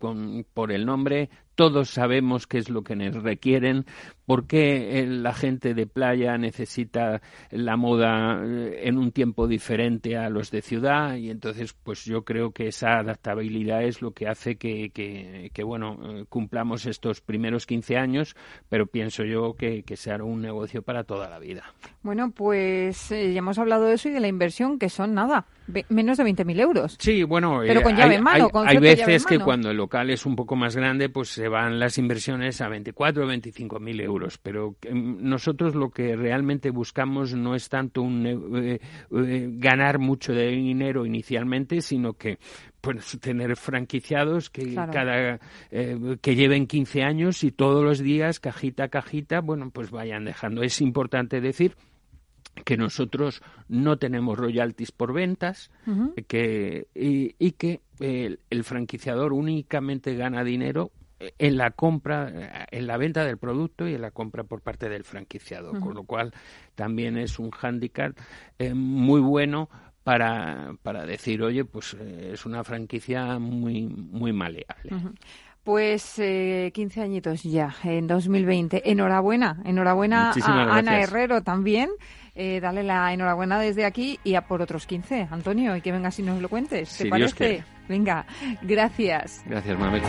[0.54, 3.86] por el nombre, todos sabemos qué es lo que nos requieren,
[4.28, 10.18] por qué eh, la gente de playa necesita la moda eh, en un tiempo diferente
[10.18, 14.28] a los de ciudad y entonces pues yo creo que esa adaptabilidad es lo que
[14.28, 18.36] hace que, que, bueno, eh, cumplamos estos primeros 15 años,
[18.70, 21.64] pero pienso yo que, que sea un negocio para toda la vida.
[22.04, 25.48] Bueno, pues ya hemos hablado de eso y de la inversión, que son nada,
[25.90, 26.98] menos de 20.000 euros.
[27.00, 30.36] Sí, bueno, pero con llave en mano, hay, veces que cuando el local es un
[30.36, 34.38] poco más grande, pues van las inversiones a 24 o 25 mil euros.
[34.38, 38.80] Pero mm, nosotros lo que realmente buscamos no es tanto un, eh,
[39.12, 42.40] eh, ganar mucho de dinero inicialmente, sino que
[42.82, 45.40] pues tener franquiciados que cada
[45.72, 50.26] eh, que lleven 15 años y todos los días cajita a cajita, bueno, pues vayan
[50.26, 50.64] dejando.
[50.64, 51.76] Es importante decir
[52.66, 55.72] que nosotros no tenemos royalties por ventas
[56.28, 63.38] que, y, que el, franquiciador únicamente gana dinero en la compra, en la venta del
[63.38, 66.34] producto y en la compra por parte del franquiciado, con lo cual
[66.76, 68.16] también es un hándicap
[68.60, 69.70] eh, muy bueno
[70.04, 74.92] para, para decir, oye, pues eh, es una franquicia muy, muy maleable.
[75.68, 78.90] Pues eh, 15 añitos ya, en 2020.
[78.90, 81.90] Enhorabuena, enhorabuena a Ana Herrero también.
[82.36, 85.28] Eh, dale la enhorabuena desde aquí y a por otros 15.
[85.30, 86.98] Antonio, y que vengas y nos lo cuentes.
[86.98, 87.66] ¿Te parece?
[87.90, 88.26] Venga,
[88.62, 89.44] gracias.
[89.46, 90.04] Gracias, Mabel.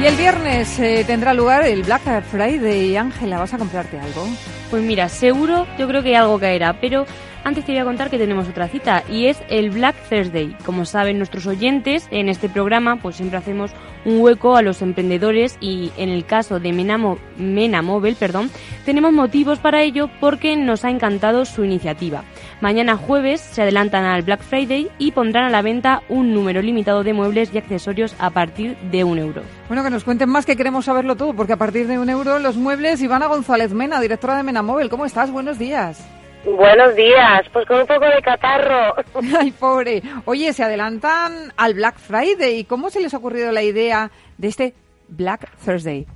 [0.00, 2.96] Y el viernes eh, tendrá lugar el Black Friday.
[2.96, 4.24] Ángela, ¿vas a comprarte algo?
[4.70, 7.06] Pues mira, seguro yo creo que algo caerá, pero
[7.42, 10.54] antes te voy a contar que tenemos otra cita y es el Black Thursday.
[10.66, 13.70] Como saben nuestros oyentes, en este programa pues siempre hacemos
[14.04, 18.50] un hueco a los emprendedores y en el caso de Menamo, Mena Mobile, perdón,
[18.84, 22.24] tenemos motivos para ello porque nos ha encantado su iniciativa.
[22.60, 27.04] Mañana jueves se adelantan al Black Friday y pondrán a la venta un número limitado
[27.04, 29.42] de muebles y accesorios a partir de un euro.
[29.68, 32.40] Bueno, que nos cuenten más que queremos saberlo todo, porque a partir de un euro
[32.40, 33.00] los muebles.
[33.00, 35.30] Ivana González Mena, directora de Mena Mobile, ¿cómo estás?
[35.30, 36.04] Buenos días.
[36.44, 38.94] Buenos días, pues con un poco de catarro.
[39.38, 40.02] Ay, pobre.
[40.24, 42.64] Oye, se adelantan al Black Friday.
[42.64, 44.74] ¿Cómo se les ha ocurrido la idea de este
[45.06, 46.06] Black Thursday?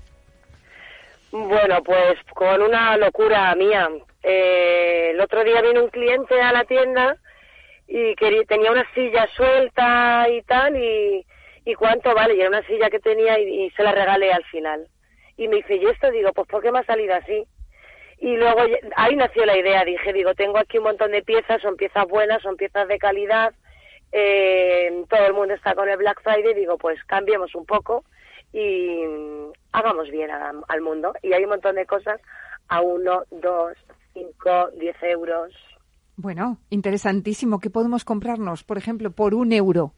[1.31, 3.89] Bueno, pues con una locura mía.
[4.23, 7.17] Eh, el otro día vino un cliente a la tienda
[7.89, 11.27] y quería, tenía una silla suelta y tal, y,
[11.65, 14.87] y cuánto vale, y era una silla que tenía y, se la regalé al final.
[15.37, 16.11] Y me dice, ¿y esto?
[16.11, 17.45] Digo, pues ¿por qué me ha salido así?
[18.19, 18.61] Y luego
[18.97, 22.41] ahí nació la idea, dije, digo, tengo aquí un montón de piezas, son piezas buenas,
[22.43, 23.53] son piezas de calidad,
[24.13, 28.05] eh, todo el mundo está con el Black Friday, digo, pues cambiemos un poco
[28.53, 29.03] y
[29.73, 31.15] hagamos bien al mundo.
[31.23, 32.21] Y hay un montón de cosas
[32.69, 33.77] a uno, dos,
[34.13, 35.53] cinco, diez euros.
[36.17, 37.59] Bueno, interesantísimo.
[37.59, 39.95] ¿Qué podemos comprarnos, por ejemplo, por un euro?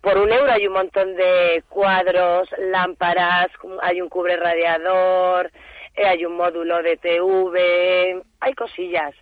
[0.00, 3.48] Por un euro hay un montón de cuadros, lámparas,
[3.80, 5.50] hay un cubre radiador,
[5.96, 9.14] eh, hay un módulo de TV, hay cosillas.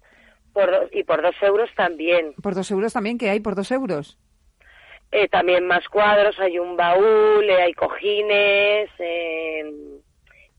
[0.52, 2.34] Por, y por dos euros también.
[2.42, 3.16] ¿Por dos euros también?
[3.16, 4.18] ¿Qué hay por dos euros?
[5.10, 8.90] Eh, también más cuadros, hay un baúl, eh, hay cojines,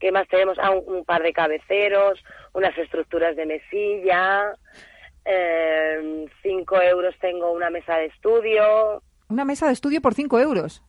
[0.03, 0.57] ¿qué más tenemos?
[0.59, 4.53] Ah, un, par de cabeceros, unas estructuras de mesilla,
[6.41, 9.01] cinco euros tengo una mesa de estudio.
[9.29, 10.83] ¿Una mesa de estudio por cinco euros?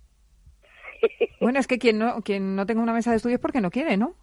[1.40, 3.70] Bueno, es que quien no, quien no tenga una mesa de estudio es porque no
[3.70, 4.14] quiere, ¿no?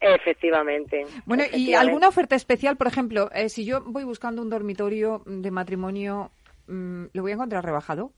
[0.00, 1.04] Efectivamente.
[1.26, 2.76] Bueno, ¿y alguna oferta especial?
[2.76, 6.32] Por ejemplo, eh, si yo voy buscando un dormitorio de matrimonio,
[6.66, 8.12] mm, ¿lo voy a encontrar rebajado?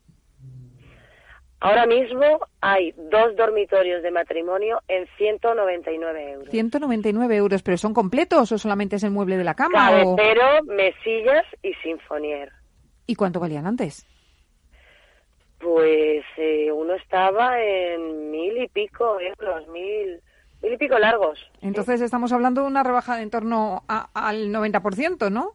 [1.60, 2.24] Ahora mismo
[2.60, 6.50] hay dos dormitorios de matrimonio en 199 euros.
[6.50, 9.88] 199 euros, pero ¿son completos o solamente es el mueble de la cama?
[9.88, 12.52] Cabecero, mesillas y sinfonier.
[13.06, 14.06] ¿Y cuánto valían antes?
[15.58, 20.20] Pues eh, uno estaba en mil y pico euros, mil,
[20.62, 21.40] mil y pico largos.
[21.60, 25.54] Entonces estamos hablando de una rebaja de en torno al 90%, ¿no?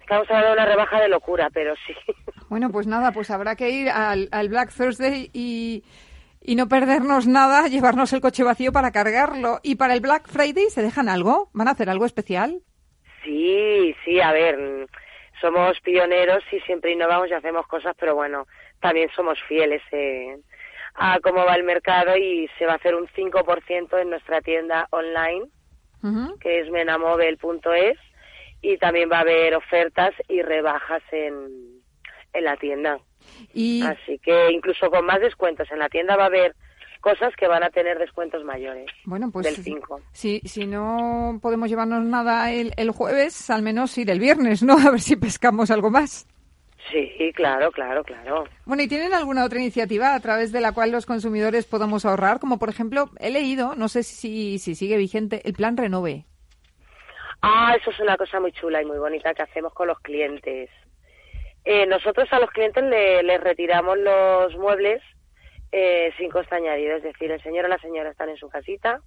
[0.00, 1.94] Estamos hablando de una rebaja de locura, pero sí.
[2.48, 5.84] Bueno, pues nada, pues habrá que ir al, Black Thursday y,
[6.40, 9.60] y no perdernos nada, llevarnos el coche vacío para cargarlo.
[9.62, 11.50] ¿Y para el Black Friday se dejan algo?
[11.52, 12.60] ¿Van a hacer algo especial?
[13.22, 14.88] Sí, sí, a ver,
[15.40, 18.46] somos pioneros y siempre innovamos y hacemos cosas, pero bueno,
[18.80, 20.38] también somos fieles eh,
[20.94, 24.88] a cómo va el mercado y se va a hacer un 5% en nuestra tienda
[24.90, 25.46] online,
[26.40, 27.98] que es menamobile.es,
[28.62, 31.77] y también va a haber ofertas y rebajas en,
[32.38, 32.98] en la tienda.
[33.52, 33.82] Y...
[33.82, 36.54] Así que incluso con más descuentos en la tienda va a haber
[37.00, 38.86] cosas que van a tener descuentos mayores.
[39.04, 40.00] Bueno, pues del 5.
[40.12, 44.78] Si, si no podemos llevarnos nada el, el jueves, al menos ir el viernes, ¿no?
[44.86, 46.26] A ver si pescamos algo más.
[46.90, 48.44] Sí, claro, claro, claro.
[48.64, 52.40] Bueno, ¿y tienen alguna otra iniciativa a través de la cual los consumidores podamos ahorrar?
[52.40, 56.24] Como por ejemplo, he leído, no sé si, si sigue vigente, el plan Renove.
[57.42, 60.70] Ah, eso es una cosa muy chula y muy bonita que hacemos con los clientes.
[61.70, 65.02] Eh, nosotros a los clientes les retiramos los muebles
[65.70, 69.02] eh, sin coste añadido, es decir, el señor o la señora están en su casita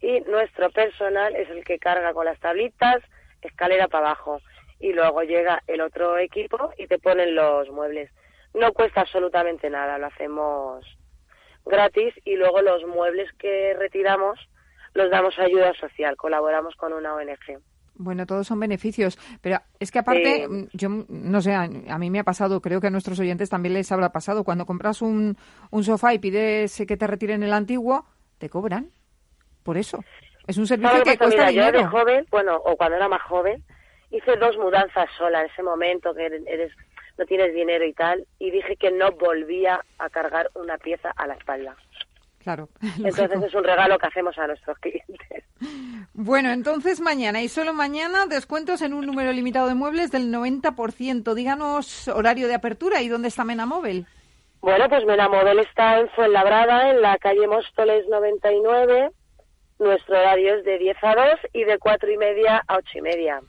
[0.00, 2.96] y nuestro personal es el que carga con las tablitas,
[3.42, 4.40] escalera para abajo
[4.80, 8.10] y luego llega el otro equipo y te ponen los muebles.
[8.54, 10.84] No cuesta absolutamente nada, lo hacemos
[11.64, 14.48] gratis y luego los muebles que retiramos
[14.94, 17.62] los damos ayuda social, colaboramos con una ONG.
[18.02, 22.20] Bueno, todos son beneficios, pero es que aparte, mm, yo no sé, a, mí me
[22.20, 25.36] ha pasado, creo que a nuestros oyentes también les habrá pasado, cuando compras un,
[25.70, 28.06] un sofá y pides que te retiren el antiguo,
[28.38, 28.90] te cobran
[29.62, 30.02] por eso.
[30.46, 31.78] Es un servicio que, cuesta dinero.
[31.78, 33.62] Yo de joven, bueno, o cuando era más joven,
[34.10, 36.72] hice dos mudanzas sola en ese momento que eres
[37.18, 41.26] no tienes dinero y tal y dije que no volvía a cargar una pieza a
[41.26, 41.76] la espalda.
[42.42, 42.68] Claro.
[42.96, 45.44] Entonces es un regalo que hacemos a nuestros clientes.
[46.14, 51.34] Bueno, entonces mañana y solo mañana descuentos en un número limitado de muebles del 90%.
[51.34, 54.06] Díganos horario de apertura y dónde está Menamóvil.
[54.62, 59.10] Bueno, pues Menamóvil está en Fuenlabrada, en la calle Móstoles 99.
[59.78, 63.00] Nuestro horario es de 10 a 2 y de 4 y media a 8 y
[63.02, 63.40] media.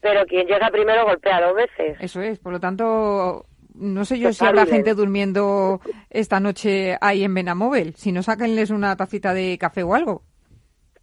[0.00, 1.96] Pero quien llega primero golpea dos veces.
[2.00, 3.46] Eso es, por lo tanto,
[3.76, 7.94] no sé yo si habrá gente durmiendo esta noche ahí en Benamóvil.
[7.96, 10.22] Si no, sáquenles una tacita de café o algo.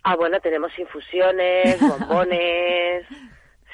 [0.04, 3.06] Ah, bueno, tenemos infusiones, bombones.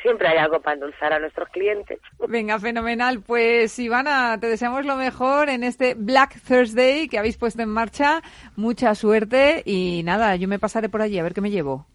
[0.02, 2.00] Siempre hay algo para endulzar a nuestros clientes.
[2.28, 3.22] Venga, fenomenal.
[3.22, 8.22] Pues Ivana, te deseamos lo mejor en este Black Thursday que habéis puesto en marcha.
[8.56, 11.86] Mucha suerte y nada, yo me pasaré por allí a ver qué me llevo.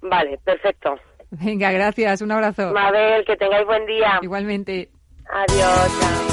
[0.00, 0.98] Vale, perfecto.
[1.30, 2.22] Venga, gracias.
[2.22, 2.72] Un abrazo.
[2.72, 4.18] Mabel, que tengáis buen día.
[4.22, 4.90] Igualmente.
[5.32, 5.92] Adiós.
[6.00, 6.30] Chao.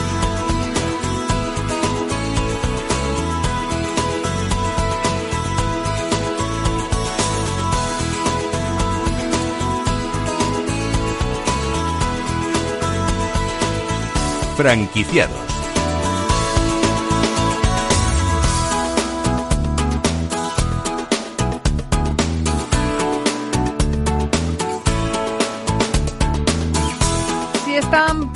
[14.58, 15.47] Franquiciados.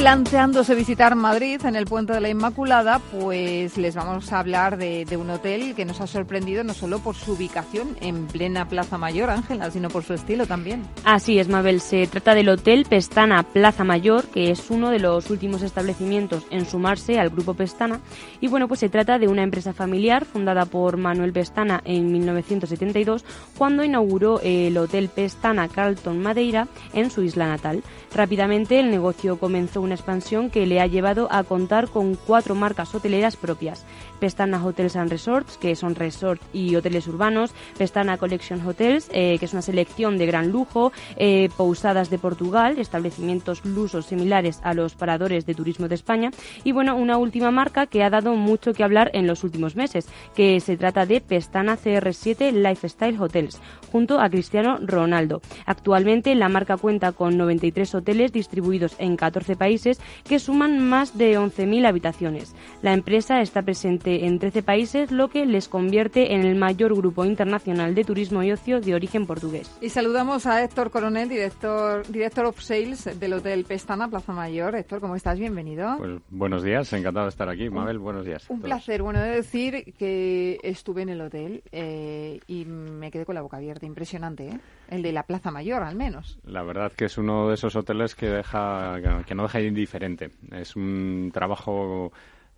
[0.02, 5.06] Planteándose visitar Madrid en el Puente de la Inmaculada, pues les vamos a hablar de,
[5.16, 9.30] un hotel que nos ha sorprendido no solo por su ubicación en plena Plaza Mayor,
[9.30, 10.82] Ángela, sino por su estilo también.
[11.04, 11.82] Así es, Mabel.
[11.82, 16.66] Se trata del Hotel Pestana Plaza Mayor, que es uno de los últimos establecimientos en
[16.66, 18.00] sumarse al Grupo Pestana.
[18.40, 23.24] Y bueno, pues se trata de una empresa familiar fundada por Manuel Pestana en 1972,
[23.56, 27.84] cuando inauguró el Hotel Pestana Carlton Madeira en su isla natal.
[28.16, 32.94] Rápidamente el negocio comenzó una expansión que le ha llevado a contar con cuatro marcas
[32.94, 33.86] hoteleras propias.
[34.20, 39.46] Pestana Hotels and Resorts, que son resort y hoteles urbanos, Pestana Collection Hotels, eh, que
[39.46, 44.94] es una selección de gran lujo, eh, Pousadas de Portugal, establecimientos lusos similares a los
[44.94, 46.30] paradores de turismo de España,
[46.64, 50.08] y bueno, una última marca que ha dado mucho que hablar en los últimos meses,
[50.36, 53.60] que se trata de Pestana CR7 Lifestyle Hotels,
[53.92, 55.42] junto a Cristiano Ronaldo.
[55.66, 59.81] Actualmente la marca cuenta con 93 hoteles distribuidos en 14 países
[60.28, 62.56] que suman más de 11.000 habitaciones.
[62.82, 67.26] La empresa está presente en 13 países, lo que les convierte en el mayor grupo
[67.26, 69.72] internacional de turismo y ocio de origen portugués.
[69.82, 74.76] Y saludamos a Héctor Coronel, director, director of Sales del Hotel Pestana, Plaza Mayor.
[74.76, 75.40] Héctor, ¿cómo estás?
[75.40, 75.96] Bienvenido.
[75.98, 77.70] Pues buenos días, encantado de estar aquí.
[77.70, 78.50] Mabel, buenos días.
[78.50, 79.02] Un placer.
[79.02, 83.42] Bueno, he de decir que estuve en el hotel eh, y me quedé con la
[83.42, 83.86] boca abierta.
[83.86, 84.60] Impresionante, ¿eh?
[84.92, 86.38] El de la Plaza Mayor, al menos.
[86.46, 90.32] La verdad que es uno de esos hoteles que deja que no deja indiferente.
[90.52, 92.12] Es un trabajo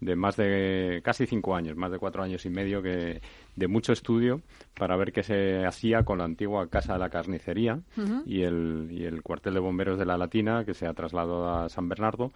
[0.04, 3.22] de más de casi cinco años, más de cuatro años y medio que
[3.56, 4.42] de mucho estudio
[4.78, 7.80] para ver qué se hacía con la antigua casa de la carnicería
[8.26, 11.70] y, el, y el cuartel de bomberos de la Latina que se ha trasladado a
[11.70, 12.32] San Bernardo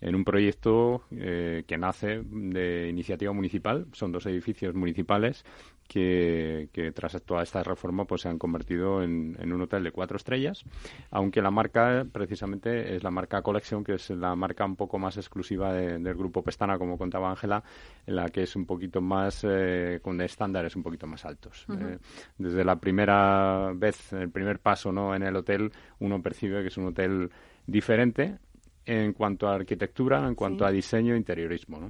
[0.00, 3.86] en un proyecto eh, que nace de iniciativa municipal.
[3.92, 5.44] Son dos edificios municipales
[5.92, 10.64] que, tras toda esta reforma pues se han convertido en, un hotel de cuatro estrellas,
[11.10, 15.16] aunque la marca precisamente es la marca Collection, que es la marca un poco más
[15.18, 17.62] exclusiva del grupo Pestana, como contaba Ángela,
[18.06, 21.66] en la que es un poquito más eh, con estándares un poquito más altos.
[21.68, 21.98] Eh,
[22.38, 25.14] desde la primera vez, el primer paso ¿no?
[25.14, 27.30] en el hotel, uno percibe que es un hotel
[27.66, 28.38] diferente
[28.86, 31.80] en cuanto a arquitectura, en cuanto a diseño e interiorismo.
[31.80, 31.88] ¿no?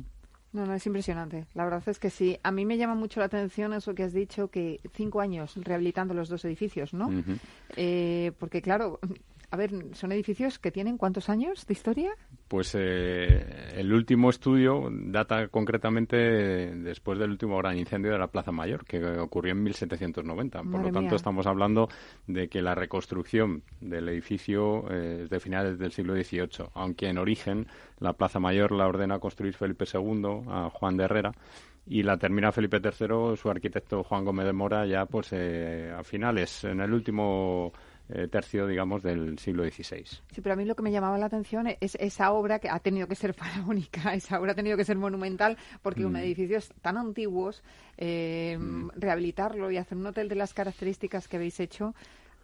[0.52, 1.46] No, no, es impresionante.
[1.54, 2.38] La verdad es que sí.
[2.42, 6.12] A mí me llama mucho la atención eso que has dicho, que cinco años rehabilitando
[6.12, 7.10] los dos edificios, ¿no?
[7.76, 9.00] Eh, porque, claro,
[9.52, 12.10] a ver, ¿son edificios que tienen cuántos años de historia?
[12.48, 18.50] Pues eh, el último estudio data concretamente después del último gran incendio de la Plaza
[18.50, 20.62] Mayor, que ocurrió en 1790.
[20.62, 21.90] Por lo tanto, estamos hablando
[22.26, 27.18] de que la reconstrucción del edificio eh, es de finales del siglo XVIII, aunque en
[27.18, 27.66] origen
[27.98, 31.32] la Plaza Mayor la ordena construir Felipe II a Juan de Herrera
[31.86, 36.02] y la termina Felipe III, su arquitecto Juan Gómez de Mora, ya pues eh, a
[36.04, 37.72] finales, en el último
[38.14, 40.04] eh, tercio, digamos, del siglo XVI.
[40.04, 42.78] Sí, pero a mí lo que me llamaba la atención es esa obra que ha
[42.78, 46.16] tenido que ser faraónica, esa obra ha tenido que ser monumental, porque un mm.
[46.16, 47.62] edificio tan antiguos,
[47.96, 48.90] eh, mm.
[48.96, 51.94] rehabilitarlo y hacer un hotel de las características que habéis hecho,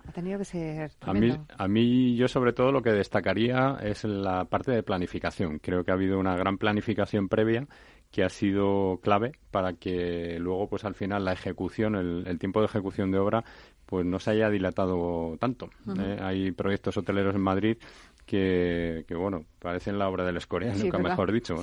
[0.07, 0.93] ha tenido que ser.
[1.03, 5.59] A mí, a mí, yo sobre todo lo que destacaría es la parte de planificación.
[5.59, 7.67] Creo que ha habido una gran planificación previa
[8.11, 12.67] que ha sido clave para que luego, pues al final, la ejecución, el, tiempo de
[12.67, 13.45] ejecución de obra,
[13.89, 15.71] pues no se haya dilatado tanto.
[15.99, 16.19] ¿eh?
[16.21, 17.79] Hay proyectos hoteleros en Madrid
[18.29, 21.57] que, bueno, parecen la obra del Escorial, nunca mejor dicho.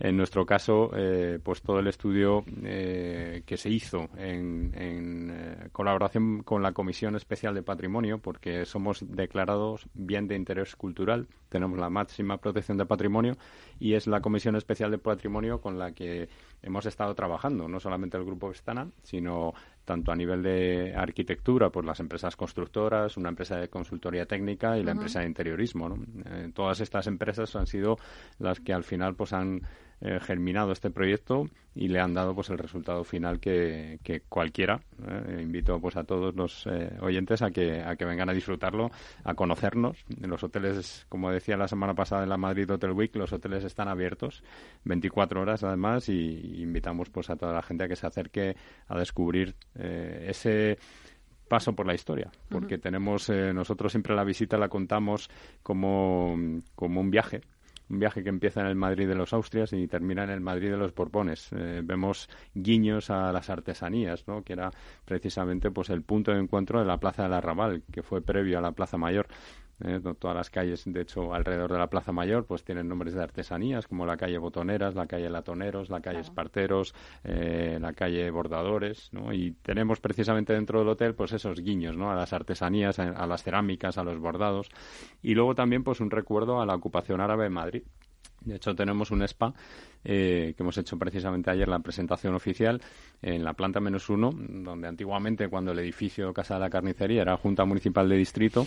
[0.00, 6.42] en nuestro caso, eh, pues todo el estudio eh, que se hizo en, eh, colaboración
[6.42, 11.90] con la Comisión Especial de Patrimonio, porque somos declarados bien de interés cultural, tenemos la
[11.90, 13.36] máxima protección de patrimonio
[13.78, 16.30] y es la Comisión Especial de Patrimonio con la que
[16.62, 19.52] hemos estado trabajando, no solamente el Grupo Vestana, sino
[19.88, 24.82] tanto a nivel de arquitectura, por las empresas constructoras, una empresa de consultoría técnica y
[24.82, 25.96] la empresa de interiorismo.
[26.26, 27.96] Eh, todas estas empresas han sido
[28.38, 29.62] las que al final pues han
[30.00, 35.40] eh, germinado este proyecto y le han dado pues el resultado final que, cualquiera eh,
[35.42, 38.92] invito pues a todos los eh, oyentes a que a que vengan a disfrutarlo
[39.24, 40.04] a conocernos.
[40.22, 43.64] En los hoteles como decía la semana pasada en la Madrid Hotel Week los hoteles
[43.64, 44.44] están abiertos
[44.84, 48.54] 24 horas además y, invitamos pues a toda la gente a que se acerque
[48.86, 50.78] a descubrir ese
[51.48, 55.30] paso por la historia, porque tenemos nosotros siempre la visita la contamos
[55.62, 56.36] como,
[56.74, 57.40] como un viaje
[57.90, 60.70] un viaje que empieza en el Madrid de los Austrias y termina en el Madrid
[60.70, 61.48] de los Borbones.
[61.52, 64.42] Eh, vemos guiños a las artesanías, ¿no?
[64.42, 64.70] que era
[65.04, 68.60] precisamente pues el punto de encuentro de la Plaza del Arrabal, que fue previo a
[68.60, 69.28] la Plaza Mayor.
[69.84, 70.00] ¿Eh?
[70.18, 73.86] todas las calles, de hecho, alrededor de la Plaza Mayor, pues tienen nombres de artesanías,
[73.86, 79.32] como la calle Botoneras, la calle Latoneros, la calle Esparteros, eh, la calle Bordadores, ¿no?
[79.32, 82.10] Y tenemos precisamente dentro del hotel, pues esos guiños, ¿no?
[82.10, 84.68] A las artesanías, a, las cerámicas, a los bordados.
[85.22, 87.82] Y luego también, pues un recuerdo a la ocupación árabe en Madrid.
[88.40, 89.52] De hecho, tenemos un spa
[90.10, 92.80] eh, que hemos hecho precisamente ayer la presentación oficial
[93.20, 97.36] en la planta menos uno, donde antiguamente cuando el edificio Casa de la Carnicería era
[97.36, 98.66] Junta Municipal de Distrito,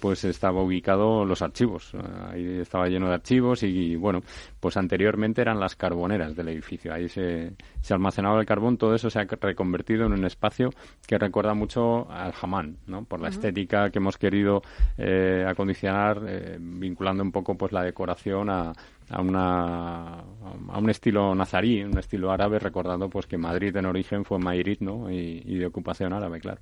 [0.00, 1.92] pues estaba ubicado los archivos.
[2.28, 4.20] Ahí estaba lleno de archivos y, bueno,
[4.60, 6.92] pues anteriormente eran las carboneras del edificio.
[6.92, 10.70] Ahí se, se almacenaba el carbón, todo eso se ha reconvertido en un espacio
[11.06, 13.04] que recuerda mucho al jamán, ¿no?
[13.04, 14.60] Por la estética que hemos querido
[14.98, 18.72] eh, acondicionar, eh, vinculando un poco pues la decoración a,
[19.10, 24.24] a, una, a un estilo nazarí, un estilo árabe, recordando pues que Madrid en origen
[24.24, 25.10] fue Mairit, ¿no?
[25.10, 26.60] Y, de ocupación árabe, claro.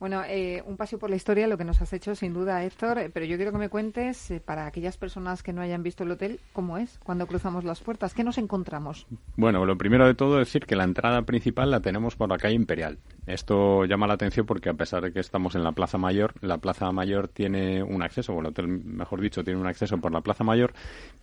[0.00, 2.98] Bueno, eh, un paseo por la historia, lo que nos has hecho, sin duda, Héctor,
[2.98, 6.02] eh, pero yo quiero que me cuentes, eh, para aquellas personas que no hayan visto
[6.02, 9.06] el hotel, cómo es cuando cruzamos las puertas, ¿qué nos encontramos?
[9.36, 12.38] Bueno, lo primero de todo es decir que la entrada principal la tenemos por la
[12.38, 12.98] calle Imperial.
[13.26, 16.58] Esto llama la atención porque a pesar de que estamos en la Plaza Mayor, la
[16.58, 20.20] Plaza Mayor tiene un acceso, o el hotel, mejor dicho, tiene un acceso por la
[20.20, 20.72] Plaza Mayor,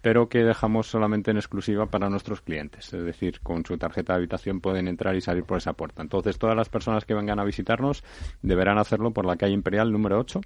[0.01, 2.93] pero que dejamos solamente en exclusiva para nuestros clientes.
[2.93, 6.01] Es decir, con su tarjeta de habitación pueden entrar y salir por esa puerta.
[6.01, 8.03] Entonces, todas las personas que vengan a visitarnos
[8.41, 10.41] deberán hacerlo por la calle Imperial número 8,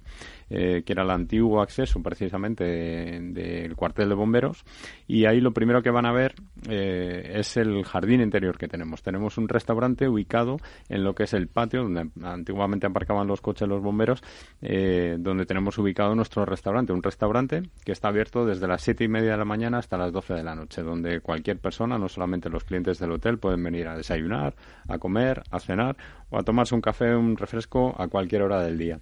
[0.48, 4.64] eh, que era el antiguo acceso precisamente del cuartel de bomberos.
[5.06, 6.34] Y ahí lo primero que van a ver
[6.68, 9.02] eh, es el jardín interior que tenemos.
[9.02, 13.68] Tenemos un restaurante ubicado en lo que es el patio donde antiguamente aparcaban los coches
[13.68, 14.22] los bomberos,
[14.62, 16.92] eh, donde tenemos ubicado nuestro restaurante.
[16.92, 20.12] Un restaurante que está abierto desde las siete y media de la mañana hasta las
[20.12, 23.88] 12 de la noche, donde cualquier persona, no solamente los clientes del hotel, pueden venir
[23.88, 24.54] a desayunar,
[24.88, 25.96] a comer, a cenar
[26.30, 29.00] o a tomarse un café, un refresco a cualquier hora del día.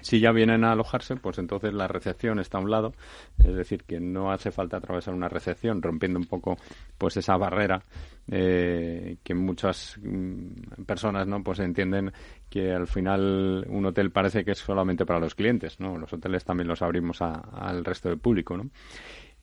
[0.00, 2.94] Si ya vienen a alojarse, pues entonces la recepción está a un lado,
[3.38, 6.56] es decir, que no hace falta atravesar una recepción, rompiendo un poco
[6.96, 7.82] pues esa barrera
[8.26, 12.10] eh, que muchas mm, personas no pues entienden
[12.48, 15.98] que al final un hotel parece que es solamente para los clientes, ¿no?
[15.98, 18.70] Los hoteles también los abrimos al resto del público, ¿no?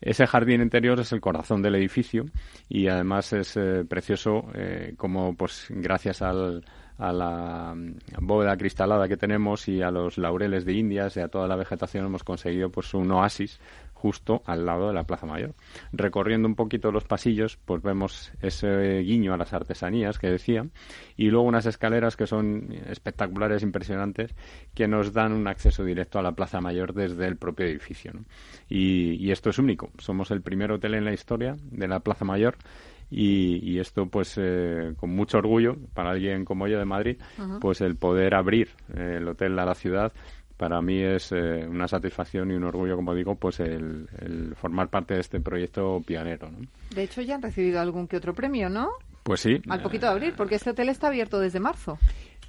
[0.01, 2.25] Ese jardín interior es el corazón del edificio
[2.69, 6.63] y además es eh, precioso eh, como pues gracias al,
[6.99, 11.29] a la mm, bóveda cristalada que tenemos y a los laureles de Indias y a
[11.29, 13.59] toda la vegetación hemos conseguido pues un oasis
[13.99, 15.53] justo al lado de la Plaza Mayor.
[15.91, 20.65] Recorriendo un poquito los pasillos, pues vemos ese guiño a las artesanías que decía
[21.17, 24.33] y luego unas escaleras que son espectaculares, impresionantes,
[24.73, 28.13] que nos dan un acceso directo a la Plaza Mayor desde el propio edificio.
[28.69, 29.91] Y, esto es único.
[29.99, 32.57] Somos el primer hotel en la historia de la Plaza Mayor
[33.11, 37.17] y, esto pues eh, con mucho orgullo para alguien como yo de Madrid
[37.59, 40.11] pues el poder abrir eh, el hotel a la ciudad
[40.57, 44.07] para mí es eh, una satisfacción y un orgullo como digo pues el,
[44.55, 46.49] formar parte de este proyecto pionero
[46.93, 48.89] de hecho ya han recibido algún que otro premio no
[49.23, 49.61] pues sí.
[49.69, 51.99] Al poquito de abrir porque este hotel está abierto desde marzo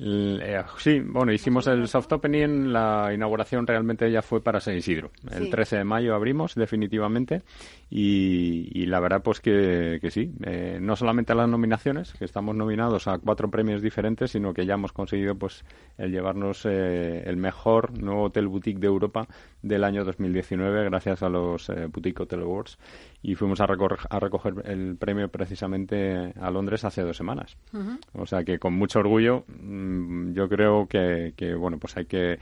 [0.03, 5.11] Eh, sí, bueno, hicimos el soft opening, la inauguración realmente ya fue para San Isidro.
[5.31, 7.43] El 13 de mayo abrimos definitivamente
[7.91, 13.19] y, la verdad pues que, sí, eh, no solamente las nominaciones, que estamos nominados a
[13.19, 15.65] cuatro premios diferentes, sino que ya hemos conseguido pues
[15.99, 19.27] el llevarnos eh, el mejor nuevo hotel boutique de Europa
[19.63, 22.79] del año 2019 gracias a los Boutique Hotel Awards
[23.23, 27.57] y fuimos a, a recoger el premio precisamente a Londres hace dos semanas.
[28.15, 32.39] O sea que con mucho orgullo mm, yo creo que, que, bueno pues hay que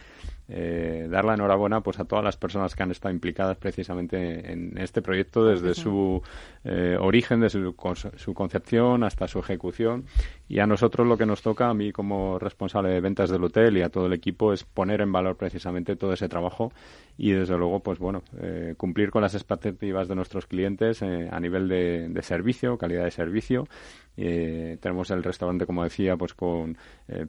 [0.51, 4.79] eh, dar la enhorabuena pues a todas las personas que han estado implicadas precisamente en
[4.79, 6.23] este proyecto desde su
[6.65, 10.05] eh, origen, desde su, su, concepción hasta su ejecución.
[10.49, 13.77] Y a nosotros lo que nos toca, a mí como responsable de ventas del hotel
[13.77, 16.73] y a todo el equipo es poner en valor precisamente todo ese trabajo
[17.19, 21.69] y desde luego pues bueno eh, cumplir con las expectativas de nuestros clientes a nivel
[21.69, 23.67] de, de, servicio, calidad de servicio
[24.19, 26.77] tenemos el restaurante como decía pues con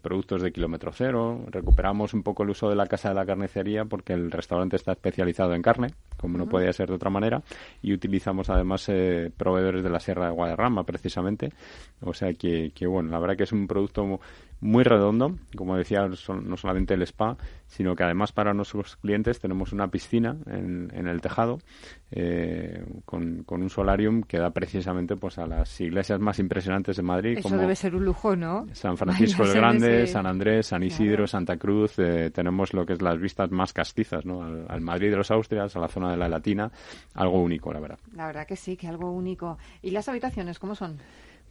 [0.02, 3.86] productos de kilómetro cero, recuperamos un poco el uso de la casa de la carnicería
[3.86, 7.42] porque el restaurante está especializado en carne, como no podía ser de otra manera,
[7.82, 11.52] y utilizamos además eh, proveedores de la Sierra de Guadarrama precisamente.
[12.02, 14.20] O sea que, que, bueno, la verdad que es un producto
[14.62, 17.38] muy redondo, como decía, no solamente el spa,
[17.68, 21.60] sino que además para nuestros clientes tenemos una piscina en, en el tejado
[22.12, 27.38] eh, con, un solarium que da precisamente pues a las iglesias más impresionantes de Madrid.
[27.38, 28.66] Eso debe ser un lujo, ¿no?
[28.74, 32.00] San Francisco el Grande, San Andrés, San Isidro, Santa Cruz.
[32.00, 34.44] Eh, tenemos lo que es las vistas más castizas, ¿no?
[34.44, 36.72] Al, al, Madrid de los Austrias, a la zona de la Latina.
[37.14, 38.00] Algo único, la verdad.
[38.16, 39.58] La verdad que sí, que algo único.
[39.82, 40.98] ¿Y las habitaciones cómo son?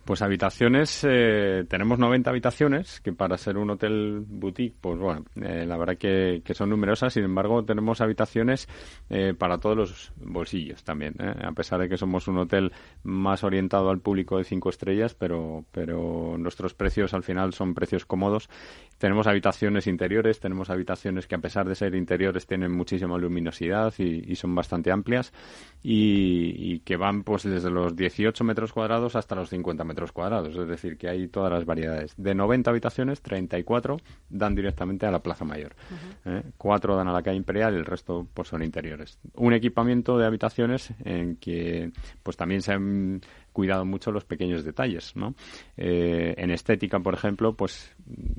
[0.09, 5.66] Pues habitaciones, eh, tenemos 90 habitaciones, que para ser un hotel boutique, pues bueno, eh,
[5.66, 8.70] la verdad que, son numerosas, sin embargo tenemos habitaciones
[9.11, 13.90] eh, para todos los bolsillos también, a pesar de que somos un hotel más orientado
[13.90, 18.48] al público de cinco estrellas, pero, pero nuestros precios al final son precios cómodos.
[18.96, 24.34] Tenemos habitaciones interiores, tenemos habitaciones que a pesar de ser interiores tienen muchísima luminosidad y,
[24.36, 25.34] son bastante amplias
[25.82, 30.57] y, y, que van pues desde los 18 metros cuadrados hasta los 50 metros cuadrados,
[30.57, 32.14] es decir, que hay todas las variedades.
[32.16, 35.74] De 90 habitaciones, 34 dan directamente a la Plaza Mayor.
[36.24, 36.42] ¿eh?
[36.57, 39.18] Cuatro dan a la calle Imperial y el resto pues son interiores.
[39.34, 41.92] Un equipamiento de habitaciones en que
[42.22, 43.20] pues también se han
[43.59, 45.34] cuidado mucho los pequeños detalles, ¿no?
[45.76, 47.92] Eh, en estética, por ejemplo, pues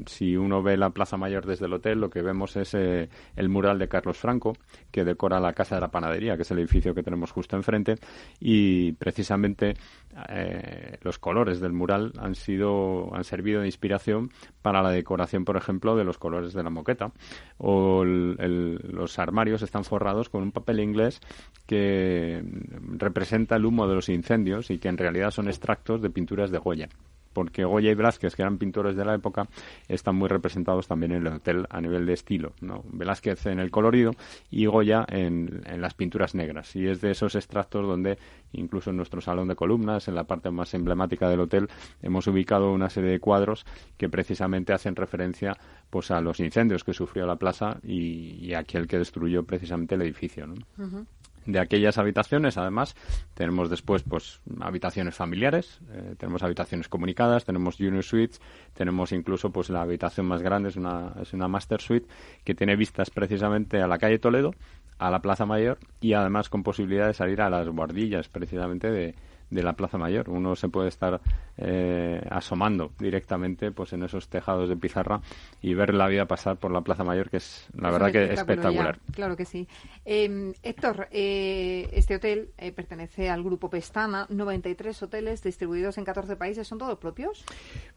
[0.05, 3.49] si uno ve la Plaza Mayor desde el hotel, lo que vemos es eh, el
[3.49, 4.53] mural de Carlos Franco,
[4.91, 7.95] que decora la Casa de la Panadería, que es el edificio que tenemos justo enfrente,
[8.39, 9.75] y precisamente
[10.29, 15.57] eh, los colores del mural han sido han servido de inspiración para la decoración, por
[15.57, 17.11] ejemplo, de los colores de la moqueta.
[17.57, 21.19] O los armarios están forrados con un papel inglés
[21.65, 22.43] que
[22.97, 26.57] representa el humo de los incendios y que en realidad son extractos de pinturas de
[26.57, 26.89] Goya
[27.33, 29.47] porque Goya y Velázquez, que eran pintores de la época,
[29.87, 32.53] están muy representados también en el hotel a nivel de estilo.
[32.61, 32.83] ¿no?
[32.91, 34.13] Velázquez en el colorido
[34.49, 36.75] y Goya en, las pinturas negras.
[36.75, 38.17] Y es de esos extractos donde,
[38.53, 41.69] incluso en nuestro salón de columnas, en la parte más emblemática del hotel,
[42.01, 43.65] hemos ubicado una serie de cuadros
[43.97, 45.57] que precisamente hacen referencia
[45.89, 50.47] pues, a los incendios que sufrió la plaza y, aquel que destruyó precisamente el edificio.
[50.47, 50.55] ¿no?
[51.51, 52.57] De aquellas habitaciones.
[52.57, 52.95] Además,
[53.33, 58.41] tenemos después pues habitaciones familiares, eh, tenemos habitaciones comunicadas, tenemos junior suites,
[58.73, 62.07] tenemos incluso pues la habitación más grande es una es una master suite
[62.43, 64.53] que tiene vistas precisamente a la calle Toledo,
[64.97, 69.15] a la Plaza Mayor y además con posibilidad de salir a las guardillas precisamente de
[69.49, 70.29] de la Plaza Mayor.
[70.29, 71.21] Uno se puede estar
[71.57, 75.21] eh, asomando directamente pues en esos tejados de pizarra
[75.61, 78.99] y ver la vida pasar por la Plaza Mayor, que es la verdad que espectacular.
[79.13, 79.67] claro que sí.
[80.05, 86.35] Em, Héctor, eh, este hotel eh, pertenece al grupo Pestana, 93 hoteles distribuidos en 14
[86.35, 87.43] países, ¿son todos propios?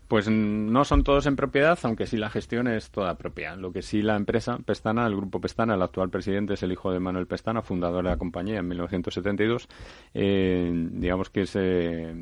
[0.08, 3.56] Pues no son todos en propiedad, aunque sí la gestión es toda propia.
[3.56, 6.90] Lo que sí la empresa Pestana, el grupo Pestana, el actual presidente es el hijo
[6.92, 9.68] de Manuel Pestana, fundador de la compañía en 1972.
[10.12, 12.14] digamos que eh,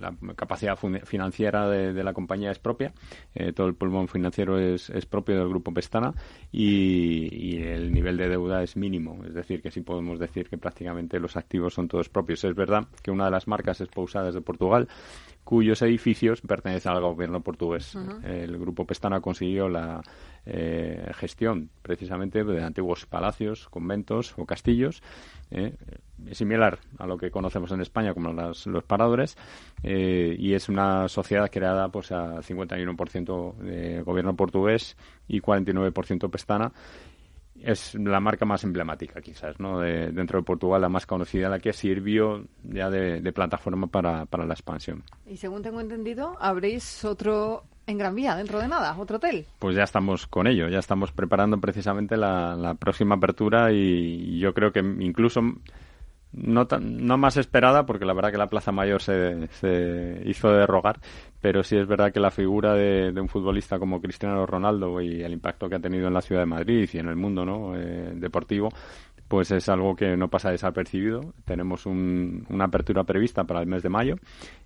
[0.00, 2.92] la capacidad financiera de, la compañía es propia,
[3.34, 6.14] eh, todo el pulmón financiero es, propio del grupo Pestana
[6.52, 11.20] y, el nivel de deuda es mínimo, es decir, que sí podemos decir que prácticamente
[11.20, 12.44] los activos son todos propios.
[12.44, 14.88] Es verdad que una de las marcas es Pousadas de Portugal,
[15.44, 17.96] cuyos edificios pertenecen al gobierno portugués.
[18.24, 20.00] El grupo Pestana consiguió la
[20.52, 25.00] eh, gestión precisamente de antiguos palacios, conventos o castillos
[25.52, 25.76] eh,
[26.32, 29.36] similar a lo que conocemos en España como los paradores
[29.84, 34.96] eh, y es una sociedad creada pues a 51% de gobierno portugués
[35.28, 36.72] y 49% pestana.
[37.62, 41.72] Es la marca más emblemática quizás no dentro de Portugal la más conocida la que
[41.72, 45.04] sirvió ya de, plataforma para, para la expansión.
[45.26, 49.46] Y según tengo entendido habréis otro en Gran Vía, dentro de nada, otro hotel.
[49.58, 54.72] Pues ya estamos con ello, ya estamos preparando precisamente la, próxima apertura y yo creo
[54.72, 55.42] que incluso
[56.32, 60.66] no, no más esperada, porque la verdad que la Plaza Mayor se, se hizo de
[60.66, 61.00] rogar,
[61.40, 65.32] pero sí es verdad que la figura de, un futbolista como Cristiano Ronaldo y el
[65.32, 67.76] impacto que ha tenido en la ciudad de Madrid y en el mundo ¿no?
[67.76, 68.70] Eh, deportivo,
[69.30, 71.34] pues es algo que no pasa desapercibido.
[71.44, 74.16] Tenemos una apertura prevista para el mes de mayo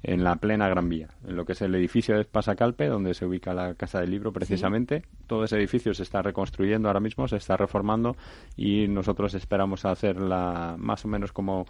[0.02, 3.26] en la plena Gran Vía, en lo que es el edificio de Pasacalpe, donde se
[3.26, 5.02] ubica la Casa del Libro precisamente.
[5.26, 8.16] Todo ese edificio se está reconstruyendo ahora mismo, se está reformando
[8.56, 11.66] y nosotros esperamos hacerla más o menos como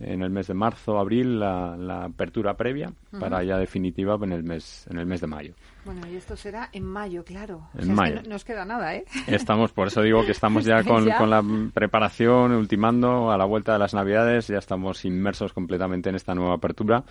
[0.00, 4.86] en el mes de marzo, abril, la, apertura previa para ya definitiva en el mes
[4.90, 5.54] en el mes de mayo.
[5.84, 7.68] Bueno, y esto será en mayo, claro.
[7.78, 8.16] En mayo.
[8.22, 9.04] no, nos queda nada, ¿eh?
[9.26, 11.42] Estamos, por eso digo que estamos ya con, con, la
[11.72, 16.54] preparación, ultimando a la vuelta de las Navidades, ya estamos inmersos completamente en esta nueva
[16.54, 17.04] apertura.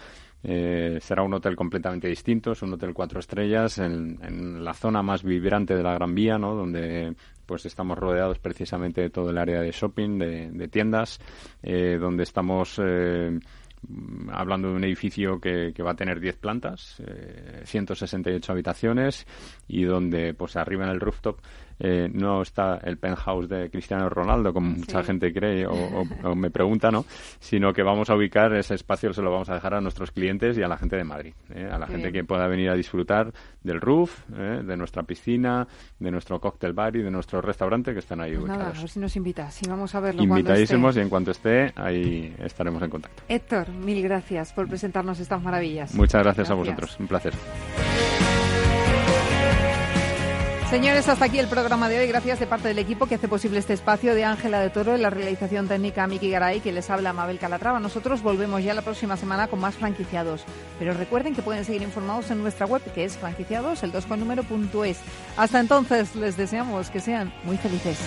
[0.44, 5.24] Eh, será un hotel completamente distinto, es un hotel cuatro estrellas en, la zona más
[5.24, 6.54] vibrante de la Gran Vía, ¿no?
[6.54, 7.16] Donde
[7.46, 11.20] pues estamos rodeados precisamente de todo el área de shopping, de, tiendas,
[11.62, 13.40] eh, donde estamos eh,
[14.32, 17.02] hablando de un edificio que, va a tener 10 plantas,
[17.64, 19.28] 168 eh, habitaciones
[19.68, 21.40] y donde pues arriba en el rooftop
[21.86, 26.90] eh, no está el penthouse de Cristiano Ronaldo, como mucha gente cree o, me pregunta,
[26.90, 27.04] ¿no?
[27.40, 30.58] Sino que vamos a ubicar ese espacio, se lo vamos a dejar a nuestros clientes
[30.58, 31.68] y a la gente de Madrid, ¿eh?
[31.70, 34.62] a la gente que pueda venir a disfrutar del roof, ¿eh?
[34.66, 35.68] de nuestra piscina,
[36.00, 38.64] de nuestro cocktail bar y de nuestro restaurante que están ahí pues ubicados.
[38.64, 40.24] Nada, a ver si nos invitas, si vamos a verlo.
[40.24, 43.24] Invitadísimos y en cuanto esté, ahí estaremos en contacto.
[43.28, 45.94] Héctor, mil gracias por presentarnos estas maravillas.
[45.96, 46.50] Muchas gracias.
[46.50, 47.34] a vosotros, un placer.
[50.74, 52.08] Señores, hasta aquí el programa de hoy.
[52.08, 55.04] Gracias de parte del equipo que hace posible este espacio de Ángela de Toro en
[55.04, 57.80] la realización técnica Miki Garay, que les habla Mabel Calatrava.
[57.80, 60.44] Nosotros volvemos ya la próxima semana con más franquiciados.
[60.80, 64.24] Pero recuerden que pueden seguir informados en nuestra web, que es franquiciados, el 2 con.
[65.38, 68.00] Hasta entonces, les deseamos que sean muy felices.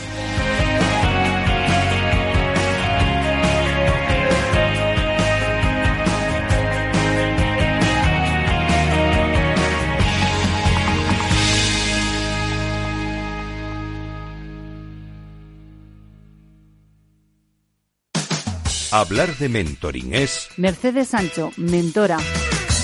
[18.97, 20.49] Hablar de mentoring es...
[20.57, 22.17] Mercedes Sancho, mentora.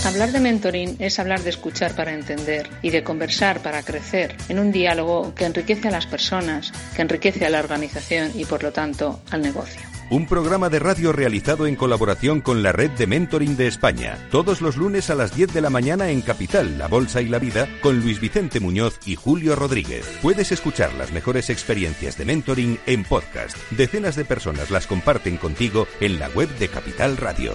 [0.05, 4.59] Hablar de mentoring es hablar de escuchar para entender y de conversar para crecer en
[4.59, 8.75] un diálogo que enriquece a las personas, que enriquece a la organización y por lo
[8.75, 9.81] tanto al negocio
[10.13, 14.61] un programa de radio realizado en colaboración con la Red de Mentoring de España, todos
[14.61, 17.67] los lunes a las 10 de la mañana en Capital, La Bolsa y la Vida,
[17.81, 20.07] con Luis Vicente Muñoz y Julio Rodríguez.
[20.21, 23.57] Puedes escuchar las mejores experiencias de mentoring en podcast.
[23.71, 27.55] Decenas de personas las comparten contigo en la web de Capital Radio.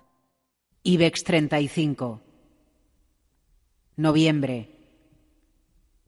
[0.83, 2.19] IBEX 35.
[3.97, 4.69] Noviembre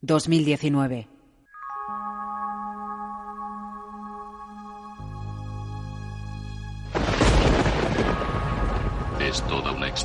[0.02, 1.13] 2019.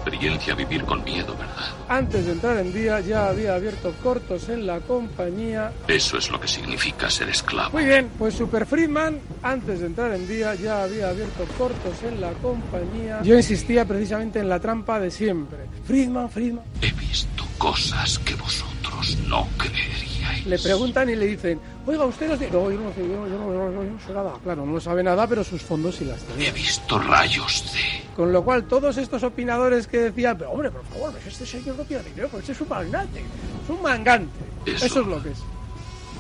[0.09, 1.75] Experiencia vivir con miedo, ¿verdad?
[1.89, 5.73] Antes de entrar en día ya había abierto cortos en la compañía.
[5.87, 7.73] Eso es lo que significa ser esclavo.
[7.73, 12.21] Muy bien, pues Super Friedman, antes de entrar en día ya había abierto cortos en
[12.21, 13.21] la compañía.
[13.23, 15.59] Yo insistía precisamente en la trampa de siempre.
[15.85, 16.65] Friedman, Friedman.
[16.81, 20.08] He visto cosas que vosotros no creeríais.
[20.47, 24.35] Le preguntan y le dicen, oiga, usted no, yo no sé, yo, no, sé nada.
[24.43, 26.49] Claro, no sabe nada, pero sus fondos sí las tiene.
[26.49, 28.15] He visto rayos de...
[28.15, 31.85] Con lo cual, todos estos opinadores que decían, pero hombre, por favor, este señor no
[31.85, 34.39] tiene dinero, este es un magnate, es un mangante.
[34.67, 35.39] Eso, Eso es lo que es.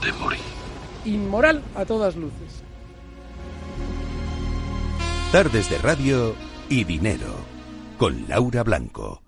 [0.03, 0.41] De morir.
[1.05, 2.63] Inmoral a todas luces.
[5.33, 6.35] Tardes de radio
[6.69, 7.35] y dinero
[7.99, 9.28] con Laura Blanco.